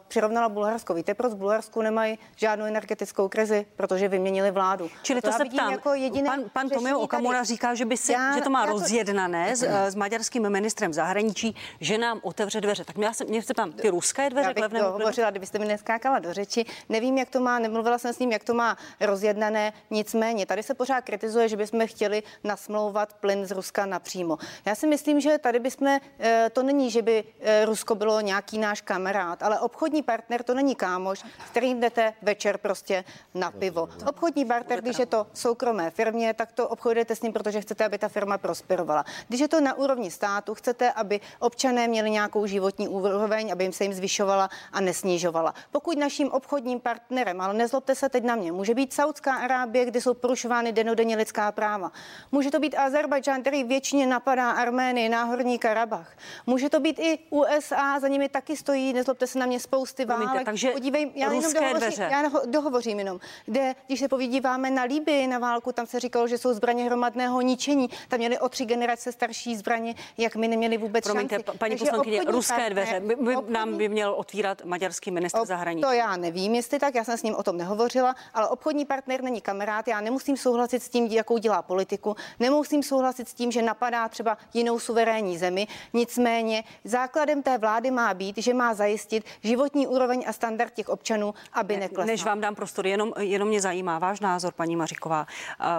[0.08, 0.94] přirovnala Bulharsko.
[0.94, 3.66] Víte, proč v Bulharsku nemají žádnou energetickou krizi?
[3.76, 4.90] Protože vyměnili vládu.
[5.02, 5.72] Čili to, to se ptám.
[5.72, 5.92] Jako
[6.26, 7.46] pan, pan Tomio Okamura tady.
[7.46, 9.56] říká, že, by si, já, že to má rozjednané to...
[9.56, 12.84] s, e, s maďarským ministrem zahraničí, že nám otevře dveře.
[12.84, 15.64] Tak já se, mě se ptám, ty ruské dveře já bych to hovořila, kdybyste mi
[15.64, 16.64] neskákala do řeči.
[16.88, 19.72] Nevím, jak to má, nemluvila jsem s ním, jak to má rozjednané.
[19.90, 24.38] Nicméně, tady se pořád kritizuje, že bychom chtěli nasmlouvat plyn z Ruska například přímo.
[24.64, 28.58] Já si myslím, že tady bychom, eh, to není, že by eh, Rusko bylo nějaký
[28.58, 33.04] náš kamarád, ale obchodní partner to není kámoš, s kterým jdete večer prostě
[33.34, 33.88] na pivo.
[34.06, 37.98] Obchodní partner, když je to soukromé firmě, tak to obchodujete s ním, protože chcete, aby
[37.98, 39.04] ta firma prosperovala.
[39.28, 43.72] Když je to na úrovni státu, chcete, aby občané měli nějakou životní úroveň, aby jim
[43.72, 45.54] se jim zvyšovala a nesnižovala.
[45.70, 50.00] Pokud naším obchodním partnerem, ale nezlobte se teď na mě, může být Saudská Arábie, kde
[50.00, 51.90] jsou porušovány denodenně lidská práva.
[52.32, 56.16] Může to být Azerbajdžán, který většině napadá Arménii, Náhorní Karabach.
[56.46, 60.44] Může to být i USA, za nimi taky stojí, nezlobte se na mě, spousty válek.
[60.44, 62.08] takže Podívej, já jenom dohovořím, dveře.
[62.12, 66.38] já dohovořím jenom, kde, když se povídíváme na Libii, na válku, tam se říkalo, že
[66.38, 67.90] jsou zbraně hromadného ničení.
[68.08, 71.58] Tam měli o tři generace starší zbraně, jak my neměli vůbec Promiňte, šanci.
[71.58, 73.00] paní Takže poslankyně, ruské partner, dveře.
[73.00, 75.82] By, by, obchodní, nám by měl otvírat maďarský ministr ob, zahraničí.
[75.82, 79.22] To já nevím, jestli tak, já jsem s ním o tom nehovořila, ale obchodní partner
[79.22, 79.88] není kamarád.
[79.88, 82.16] Já nemusím souhlasit s tím, jakou dělá politiku.
[82.40, 85.66] Nemusím souhlasit s tím, že napadá třeba jinou suverénní zemi.
[85.92, 91.34] Nicméně základem té vlády má být, že má zajistit životní úroveň a standard těch občanů,
[91.52, 92.06] aby neklesl.
[92.06, 95.26] Než vám dám prostor, jenom, jenom mě zajímá váš názor, paní Maříková.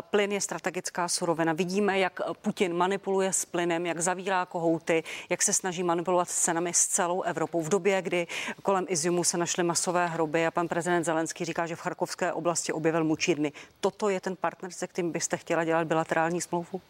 [0.01, 1.53] Plyn je strategická surovina.
[1.53, 6.73] Vidíme, jak Putin manipuluje s plynem, jak zavírá kohouty, jak se snaží manipulovat s cenami
[6.73, 7.61] s celou Evropou.
[7.61, 8.27] V době, kdy
[8.63, 12.73] kolem Iziumu se našly masové hroby a pan prezident Zelenský říká, že v Charkovské oblasti
[12.73, 13.51] objevil mučírny.
[13.79, 16.81] Toto je ten partner, se kterým byste chtěla dělat bilaterální smlouvu?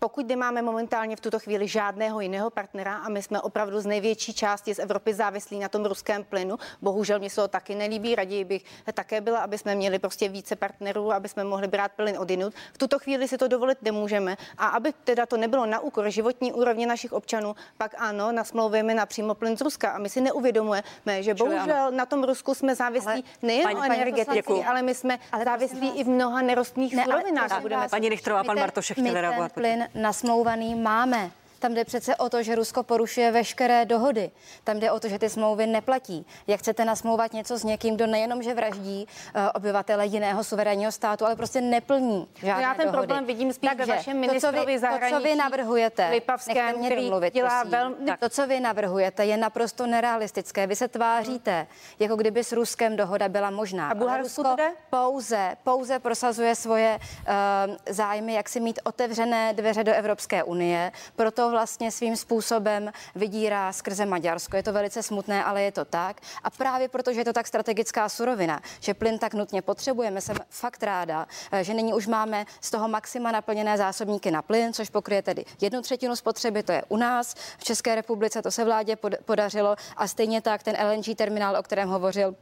[0.00, 4.34] Pokud nemáme momentálně v tuto chvíli žádného jiného partnera a my jsme opravdu z největší
[4.34, 8.44] části z Evropy závislí na tom ruském plynu, bohužel mě se to taky nelíbí, raději
[8.44, 12.54] bych také byla, aby jsme měli prostě více partnerů, aby jsme mohli brát plyn odinut.
[12.72, 16.52] V tuto chvíli si to dovolit nemůžeme a aby teda to nebylo na úkor životní
[16.52, 20.82] úrovně našich občanů, pak ano, nasmlouvujeme na přímo plyn z Ruska a my si neuvědomujeme,
[21.20, 25.44] že bohužel na tom Rusku jsme závislí ale, nejen o energetiky, ale my jsme ale
[25.44, 27.60] závislí i v mnoha nerostných ne, surovinách.
[27.90, 29.52] Paní Richtrová, pan Bartošek chtěl reagovat.
[29.52, 31.30] Plyn nasmouvaný máme.
[31.58, 34.30] Tam jde přece o to, že Rusko porušuje veškeré dohody.
[34.64, 36.26] Tam jde o to, že ty smlouvy neplatí.
[36.46, 41.26] Jak chcete nasmouvat něco s někým, kdo nejenom, že vraždí uh, obyvatele jiného suverénního státu,
[41.26, 42.98] ale prostě neplní žádné Já ten dohody.
[42.98, 45.10] problém vidím spíš Takže ve vašem ministrovi to, co vy, zahraničí.
[45.10, 47.96] To, co vy navrhujete, Lipavském, mě domluvit, dělá velmi...
[48.20, 50.66] To, co vy navrhujete, je naprosto nerealistické.
[50.66, 51.66] Vy se tváříte,
[51.98, 53.90] jako kdyby s Ruskem dohoda byla možná.
[53.90, 54.56] A Bulharsko
[54.90, 60.92] pouze, pouze prosazuje svoje uh, zájmy, jak si mít otevřené dveře do Evropské unie.
[61.16, 64.56] Proto vlastně svým způsobem vydírá skrze Maďarsko.
[64.56, 66.20] Je to velice smutné, ale je to tak.
[66.44, 70.82] A právě protože je to tak strategická surovina, že plyn tak nutně potřebujeme, jsem fakt
[70.82, 75.22] ráda, eh, že nyní už máme z toho maxima naplněné zásobníky na plyn, což pokryje
[75.22, 79.76] tedy jednu třetinu spotřeby, to je u nás v České republice, to se vládě podařilo
[79.96, 82.34] a stejně tak ten LNG terminál, o kterém hovořil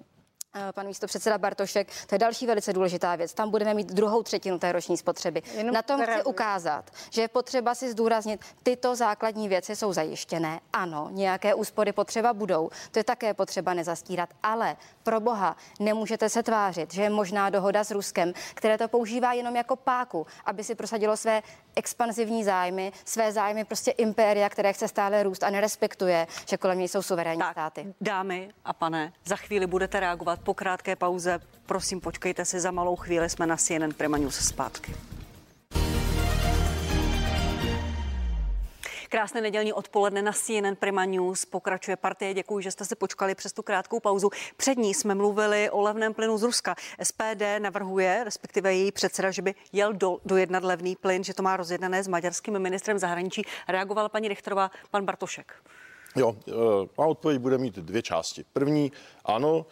[0.74, 3.34] pan místo předseda Bartošek, to je další velice důležitá věc.
[3.34, 5.42] Tam budeme mít druhou třetinu té roční spotřeby.
[5.54, 10.60] Jenom Na tom chci ukázat, že je potřeba si zdůraznit, tyto základní věci jsou zajištěné.
[10.72, 16.42] Ano, nějaké úspory potřeba budou, to je také potřeba nezastírat, ale pro boha nemůžete se
[16.42, 20.74] tvářit, že je možná dohoda s Ruskem, které to používá jenom jako páku, aby si
[20.74, 21.42] prosadilo své
[21.76, 26.88] expanzivní zájmy, své zájmy prostě impéria, které chce stále růst a nerespektuje, že kolem něj
[26.88, 27.94] jsou suverénní tak, státy.
[28.00, 31.40] Dámy a pane, za chvíli budete reagovat po krátké pauze.
[31.66, 34.94] Prosím, počkejte si, za malou chvíli jsme na CNN Prima News zpátky.
[39.08, 41.44] Krásné nedělní odpoledne na CNN Prima News.
[41.44, 42.34] Pokračuje partie.
[42.34, 44.30] Děkuji, že jste si počkali přes tu krátkou pauzu.
[44.56, 46.74] Před ní jsme mluvili o levném plynu z Ruska.
[47.02, 51.56] SPD navrhuje, respektive její předseda, že by jel do, dojednat levný plyn, že to má
[51.56, 53.42] rozjednané s maďarským ministrem zahraničí.
[53.68, 55.54] Reagovala paní Richterová, pan Bartošek.
[56.16, 56.52] Jo, eh,
[56.98, 58.44] má odpověď bude mít dvě části.
[58.52, 58.92] První,
[59.24, 59.66] ano,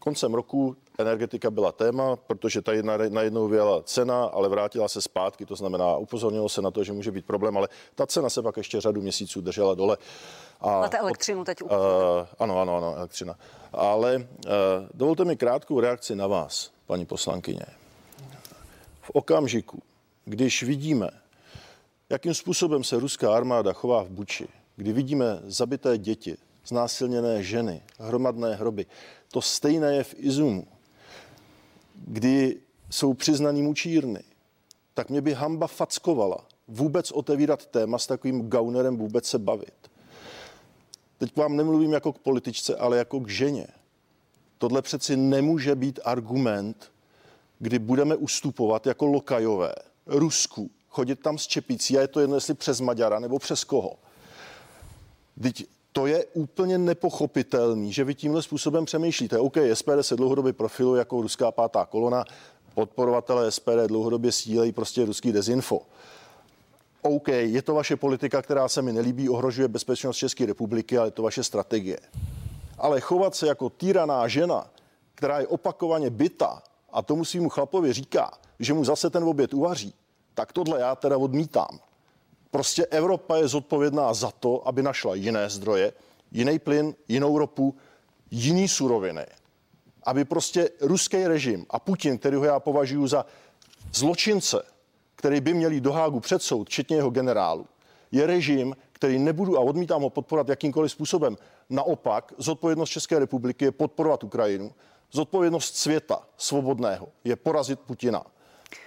[0.00, 5.56] koncem roku energetika byla téma, protože tady najednou vyjela cena, ale vrátila se zpátky, to
[5.56, 8.80] znamená, upozornilo se na to, že může být problém, ale ta cena se pak ještě
[8.80, 9.96] řadu měsíců držela dole.
[10.60, 11.62] A Máte elektřinu teď?
[11.62, 11.68] Uh,
[12.38, 13.34] ano, ano, ano, elektřina.
[13.72, 14.52] Ale uh,
[14.94, 17.66] dovolte mi krátkou reakci na vás, paní poslankyně.
[19.00, 19.82] V okamžiku,
[20.24, 21.10] když vidíme,
[22.10, 26.36] jakým způsobem se ruská armáda chová v Buči, kdy vidíme zabité děti,
[26.66, 28.86] znásilněné ženy, hromadné hroby,
[29.32, 30.66] to stejné je v Izumu,
[31.94, 34.22] kdy jsou přiznaný mučírny,
[34.94, 39.74] tak mě by hamba fackovala vůbec otevírat téma s takovým gaunerem vůbec se bavit.
[41.18, 43.66] Teď vám nemluvím jako k političce, ale jako k ženě.
[44.58, 46.92] Tohle přeci nemůže být argument,
[47.58, 49.74] kdy budeme ustupovat jako lokajové
[50.06, 53.96] Rusku, chodit tam s čepicí a je to jedno, jestli přes Maďara nebo přes koho.
[55.42, 55.66] Teď
[56.00, 59.38] to je úplně nepochopitelný, že vy tímhle způsobem přemýšlíte.
[59.38, 62.24] OK, SPD se dlouhodobě profiluje jako ruská pátá kolona,
[62.74, 65.80] podporovatelé SPD dlouhodobě sdílejí prostě ruský dezinfo.
[67.02, 71.10] OK, je to vaše politika, která se mi nelíbí, ohrožuje bezpečnost České republiky, ale je
[71.10, 71.98] to vaše strategie.
[72.78, 74.70] Ale chovat se jako týraná žena,
[75.14, 79.94] která je opakovaně byta a tomu svýmu chlapovi říká, že mu zase ten oběd uvaří,
[80.34, 81.78] tak tohle já teda odmítám.
[82.50, 85.92] Prostě Evropa je zodpovědná za to, aby našla jiné zdroje,
[86.32, 87.76] jiný plyn, jinou ropu,
[88.30, 89.26] jiný suroviny.
[90.02, 93.26] Aby prostě ruský režim a Putin, který ho já považuji za
[93.92, 94.62] zločince,
[95.16, 97.66] který by měli do Hágu před soud, včetně jeho generálu,
[98.12, 101.36] je režim, který nebudu a odmítám ho podporovat jakýmkoliv způsobem.
[101.70, 104.72] Naopak, zodpovědnost České republiky je podporovat Ukrajinu,
[105.12, 108.26] zodpovědnost světa svobodného je porazit Putina.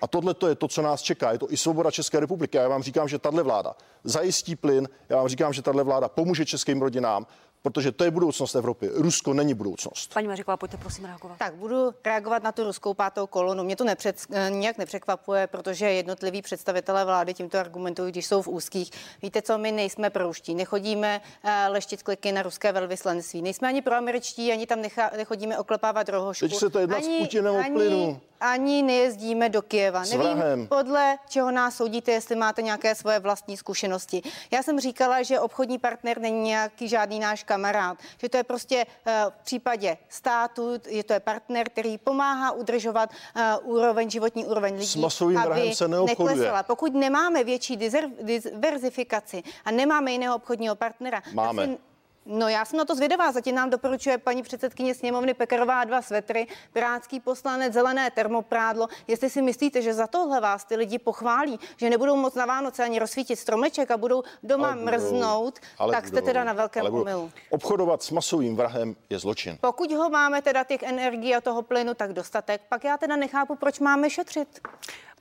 [0.01, 1.31] A tohle to je to, co nás čeká.
[1.31, 2.57] Je to i svoboda České republiky.
[2.57, 6.45] Já vám říkám, že tahle vláda zajistí plyn, já vám říkám, že tahle vláda pomůže
[6.45, 7.27] českým rodinám,
[7.63, 8.89] protože to je budoucnost Evropy.
[8.93, 10.13] Rusko není budoucnost.
[10.13, 11.37] Paní Maříková, pojďte prosím reagovat.
[11.37, 13.63] Tak budu reagovat na tu ruskou pátou kolonu.
[13.63, 14.17] Mě to nepřed,
[14.49, 18.91] nijak nepřekvapuje, protože jednotliví představitelé vlády tímto argumentují, když jsou v úzkých.
[19.21, 23.95] Víte co, my nejsme prouští, nechodíme eh, leštit kliky na ruské velvyslanectví, nejsme ani pro
[23.95, 26.47] američtí, ani tam necha, nechodíme oklepávat rohošku.
[26.47, 28.21] Teď se to jedná ani, s Putinem o plynu.
[28.39, 30.05] Ani nejezdíme do Kieva.
[30.05, 30.67] S Nevím, vrahem.
[30.67, 34.21] podle čeho nás soudíte, jestli máte nějaké svoje vlastní zkušenosti.
[34.51, 38.85] Já jsem říkala, že obchodní partner není nějaký žádný náš kamarád, že to je prostě
[39.05, 44.73] eh, v případě státu, je to je partner, který pomáhá udržovat eh, úroveň, životní úroveň
[44.73, 44.87] lidí.
[44.87, 45.87] S masovým vrahem se.
[45.87, 46.63] Neklesala.
[46.63, 51.67] Pokud nemáme větší diverzifikaci a nemáme jiného obchodního partnera, Máme.
[51.67, 51.92] Tak si
[52.25, 53.31] No já jsem na to zvědavá.
[53.31, 58.87] Zatím nám doporučuje paní předsedkyně sněmovny Pekarová dva svetry, pirátský poslanec, zelené termoprádlo.
[59.07, 62.83] Jestli si myslíte, že za tohle vás ty lidi pochválí, že nebudou moc na Vánoce
[62.83, 64.85] ani rozsvítit stromeček a budou doma Ale budou.
[64.91, 66.25] mrznout, Ale tak jste budou.
[66.25, 67.31] teda na velkém omylu.
[67.49, 69.57] Obchodovat s masovým vrahem je zločin.
[69.61, 73.55] Pokud ho máme teda těch energií a toho plynu tak dostatek, pak já teda nechápu,
[73.55, 74.61] proč máme šetřit.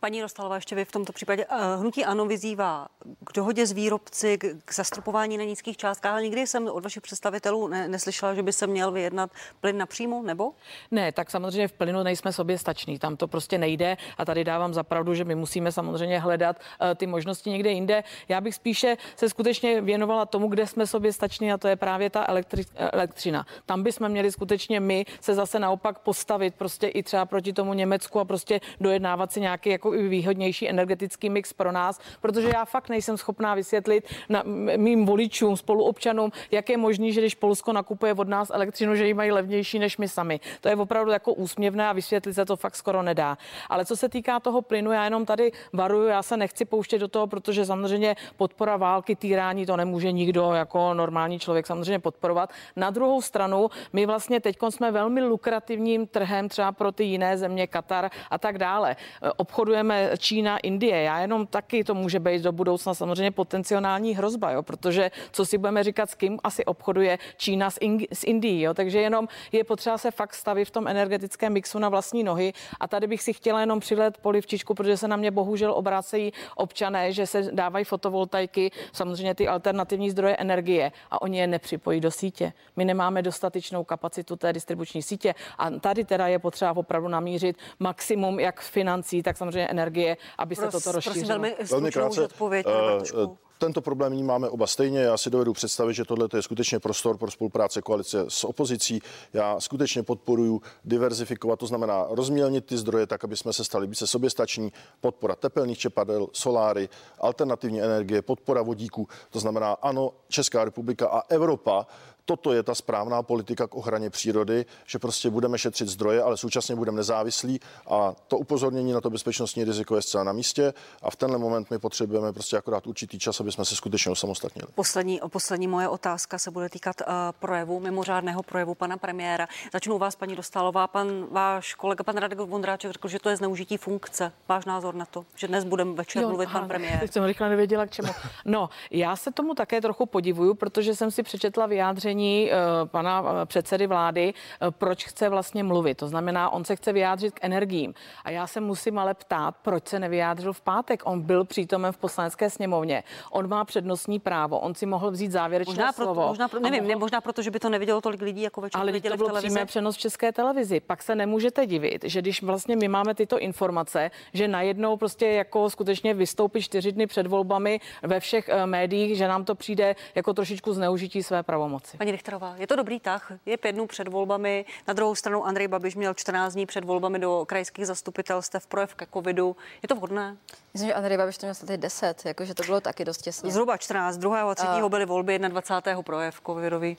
[0.02, 1.46] Paní Rostalová, ještě vy v tomto případě.
[1.46, 2.88] Uh, hnutí ANO vyzývá
[3.24, 7.02] k dohodě s výrobci, k, k zastropování na nízkých částkách, ale nikdy jsem od vašich
[7.02, 9.30] představitelů ne, neslyšela, že by se měl vyjednat
[9.60, 10.52] plyn napřímo, nebo?
[10.90, 14.74] Ne, tak samozřejmě v plynu nejsme sobě stační, tam to prostě nejde a tady dávám
[14.74, 18.04] za pravdu, že my musíme samozřejmě hledat uh, ty možnosti někde jinde.
[18.28, 22.10] Já bych spíše se skutečně věnovala tomu, kde jsme sobě stační a to je právě
[22.10, 23.46] ta elektri- elektřina.
[23.66, 28.20] Tam bychom měli skutečně my se zase naopak postavit prostě i třeba proti tomu Německu
[28.20, 32.88] a prostě dojednávat si nějaký jako i výhodnější energetický mix pro nás, protože já fakt
[32.88, 34.42] nejsem schopná vysvětlit na
[34.76, 39.14] mým voličům, spoluobčanům, jak je možný, že když Polsko nakupuje od nás elektřinu, že ji
[39.14, 40.40] mají levnější než my sami.
[40.60, 43.38] To je opravdu jako úsměvné a vysvětlit se to fakt skoro nedá.
[43.68, 47.08] Ale co se týká toho plynu, já jenom tady varuju, já se nechci pouštět do
[47.08, 52.50] toho, protože samozřejmě podpora války, týrání, to nemůže nikdo jako normální člověk samozřejmě podporovat.
[52.76, 57.66] Na druhou stranu, my vlastně teď jsme velmi lukrativním trhem třeba pro ty jiné země,
[57.66, 58.96] Katar a tak dále.
[59.36, 59.81] Obchodujeme
[60.18, 61.02] Čína, Indie.
[61.02, 65.58] Já jenom taky to může být do budoucna samozřejmě potenciální hrozba, jo, protože co si
[65.58, 68.60] budeme říkat, s kým asi obchoduje Čína s, Ing- s Indií.
[68.60, 72.52] Jo, takže jenom je potřeba se fakt stavit v tom energetickém mixu na vlastní nohy.
[72.80, 77.12] A tady bych si chtěla jenom přilet polivčičku, protože se na mě bohužel obrácejí občané,
[77.12, 82.52] že se dávají fotovoltaiky, samozřejmě ty alternativní zdroje energie a oni je nepřipojí do sítě.
[82.76, 88.40] My nemáme dostatečnou kapacitu té distribuční sítě a tady teda je potřeba opravdu namířit maximum
[88.40, 91.14] jak financí, tak samozřejmě energie, aby se Pros, toto rozšířilo.
[91.14, 92.24] Prosím, velmi, Velmi krátce.
[92.24, 92.66] odpověď,
[93.14, 95.00] Uh, tento problém vnímáme oba stejně.
[95.00, 99.02] Já si dovedu představit, že tohle je skutečně prostor pro spolupráce koalice s opozicí.
[99.32, 104.06] Já skutečně podporuji diverzifikovat, to znamená rozmělnit ty zdroje tak, aby jsme se stali více
[104.06, 109.08] soběstační, podpora tepelných čepadel, soláry, alternativní energie, podpora vodíku.
[109.30, 111.86] To znamená, ano, Česká republika a Evropa
[112.24, 116.76] toto je ta správná politika k ochraně přírody, že prostě budeme šetřit zdroje, ale současně
[116.76, 117.60] budeme nezávislí
[117.90, 121.70] a to upozornění na to bezpečnostní riziko je zcela na místě a v tenhle moment
[121.70, 124.68] my potřebujeme prostě akorát určitý čas, aby jsme se skutečně osamostatnili.
[124.74, 127.06] Poslední, poslední moje otázka se bude týkat uh,
[127.38, 129.48] projevu, mimořádného projevu pana premiéra.
[129.72, 130.86] Začnu vás, paní Dostálová.
[130.86, 134.32] Pan, váš kolega, pan Radek Vondráček, řekl, že to je zneužití funkce.
[134.48, 137.00] Váš názor na to, že dnes budeme večer jo, mluvit pan premiér.
[137.00, 138.12] Teď jsem rychle nevěděla, k čemu.
[138.44, 142.56] No, já se tomu také trochu podivuju, protože jsem si přečetla vyjádření vyjádření eh,
[142.86, 145.98] pana eh, předsedy vlády, eh, proč chce vlastně mluvit.
[145.98, 147.94] To znamená, on se chce vyjádřit k energiím.
[148.24, 151.02] A já se musím ale ptát, proč se nevyjádřil v pátek.
[151.04, 153.02] On byl přítomen v poslanecké sněmovně.
[153.30, 154.58] On má přednostní právo.
[154.58, 156.14] On si mohl vzít závěrečné možná slovo.
[156.14, 156.98] Proto, možná, pro, nevím, mohl...
[156.98, 159.96] možná proto, že by to nevidělo tolik lidí, jako večer Ale to byl přímé přenos
[159.96, 160.80] v české televizi.
[160.80, 165.70] Pak se nemůžete divit, že když vlastně my máme tyto informace, že najednou prostě jako
[165.70, 170.72] skutečně vystoupí čtyři dny před volbami ve všech médiích, že nám to přijde jako trošičku
[170.72, 171.96] zneužití své pravomoci.
[172.02, 173.32] Paní Richterová, je to dobrý tah?
[173.46, 174.64] Je pět dnů před volbami.
[174.88, 179.06] Na druhou stranu Andrej Babiš měl 14 dní před volbami do krajských zastupitelstev projev ke
[179.14, 179.56] covidu.
[179.82, 180.36] Je to vhodné?
[180.74, 183.50] Myslím, že Andrej Babiš to měl tady 10, jakože to bylo taky dost těsně.
[183.50, 184.16] Zhruba 14.
[184.16, 184.50] 2.
[184.50, 184.66] a 3.
[184.82, 186.02] Uh, byly volby 21.
[186.02, 186.96] projev covidový.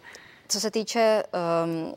[0.47, 1.23] Co se týče
[1.65, 1.95] um,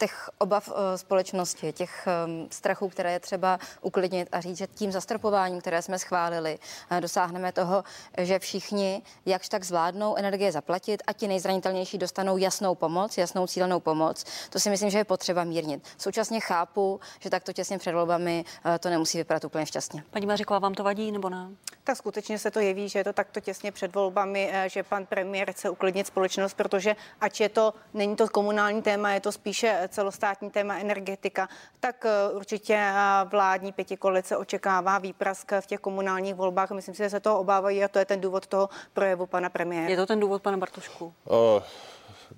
[0.00, 4.92] těch obav eh, společnosti, těch ehm, strachů, které je třeba uklidnit a říct, že tím
[4.92, 6.58] zastropováním, které jsme schválili,
[6.90, 7.84] eh, dosáhneme toho,
[8.18, 13.80] že všichni jakž tak zvládnou energie zaplatit a ti nejzranitelnější dostanou jasnou pomoc, jasnou cílenou
[13.80, 14.24] pomoc.
[14.50, 15.84] To si myslím, že je potřeba mírnit.
[15.98, 20.04] Současně chápu, že takto těsně před volbami eh, to nemusí vypadat úplně šťastně.
[20.10, 21.48] Paní Mařiková, vám to vadí nebo ne?
[21.84, 25.52] Tak skutečně se to jeví, že je to takto těsně před volbami, že pan premiér
[25.52, 30.50] chce uklidnit společnost, protože ať je to, není to komunální téma, je to spíše celostátní
[30.50, 31.48] téma energetika,
[31.80, 36.70] tak eh, určitě eh, vládní pětikolice očekává výprask v těch komunálních volbách.
[36.70, 39.90] Myslím si, že se toho obávají a to je ten důvod toho projevu pana premiéra.
[39.90, 41.12] Je to ten důvod, pana Bartošku?
[41.30, 41.62] Uh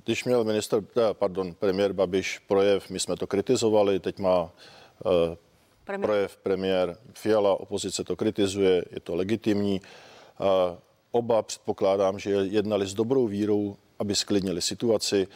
[0.05, 0.83] když měl minister,
[1.13, 4.51] pardon, premiér Babiš projev, my jsme to kritizovali, teď má uh,
[5.85, 6.07] premiér.
[6.07, 9.81] projev premiér Fiala, opozice to kritizuje, je to legitimní.
[10.41, 10.47] Uh,
[11.11, 15.27] oba předpokládám, že jednali s dobrou vírou, aby sklidnili situaci.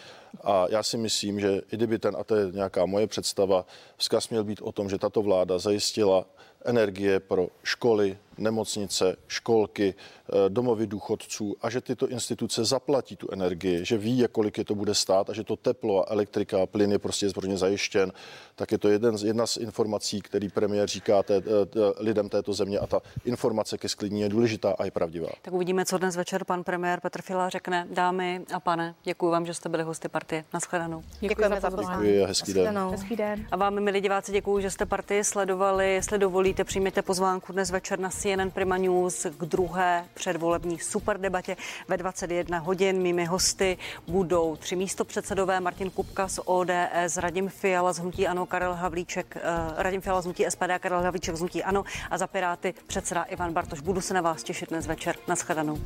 [0.44, 3.66] A já si myslím, že i kdyby ten, a to je nějaká moje představa,
[3.96, 6.24] vzkaz měl být o tom, že tato vláda zajistila
[6.64, 13.84] energie pro školy, nemocnice, školky, eh, domovy důchodců a že tyto instituce zaplatí tu energii,
[13.84, 16.92] že ví, kolik je to bude stát a že to teplo a elektrika a plyn
[16.92, 18.12] je prostě zbrojně zajištěn,
[18.54, 21.50] tak je to jeden, jedna z informací, který premiér říká té, té,
[21.98, 25.28] lidem této země a ta informace ke sklidní je důležitá a je pravdivá.
[25.42, 27.86] Tak uvidíme, co dnes večer pan premiér Petr Fila řekne.
[27.90, 30.44] Dámy a pane, děkuji vám, že jste byli hosty partie.
[30.54, 31.02] Naschledanou.
[31.20, 32.02] Děkujeme za pozvání.
[32.02, 32.78] Děkuji a hezký den.
[32.90, 33.46] Hezký den.
[33.50, 35.94] A vám, milí diváci, děkuji, že jste partii sledovali.
[35.94, 41.56] Jestli dovolíte, přijměte pozvánku dnes večer na CNN Prima News k druhé předvolební superdebatě
[41.88, 43.02] ve 21 hodin.
[43.02, 48.74] Mými hosty budou tři místopředsedové Martin Kupka z ODS, Radim Fiala z Hnutí Ano, Karel
[48.74, 49.42] Havlíček, uh,
[49.76, 53.52] Radim Fiala z Hnutí SPD, Karel Havlíček z Hnutí Ano a za Piráty předseda Ivan
[53.52, 53.80] Bartoš.
[53.80, 55.16] Budu se na vás těšit dnes večer.
[55.28, 55.78] Naschledanou.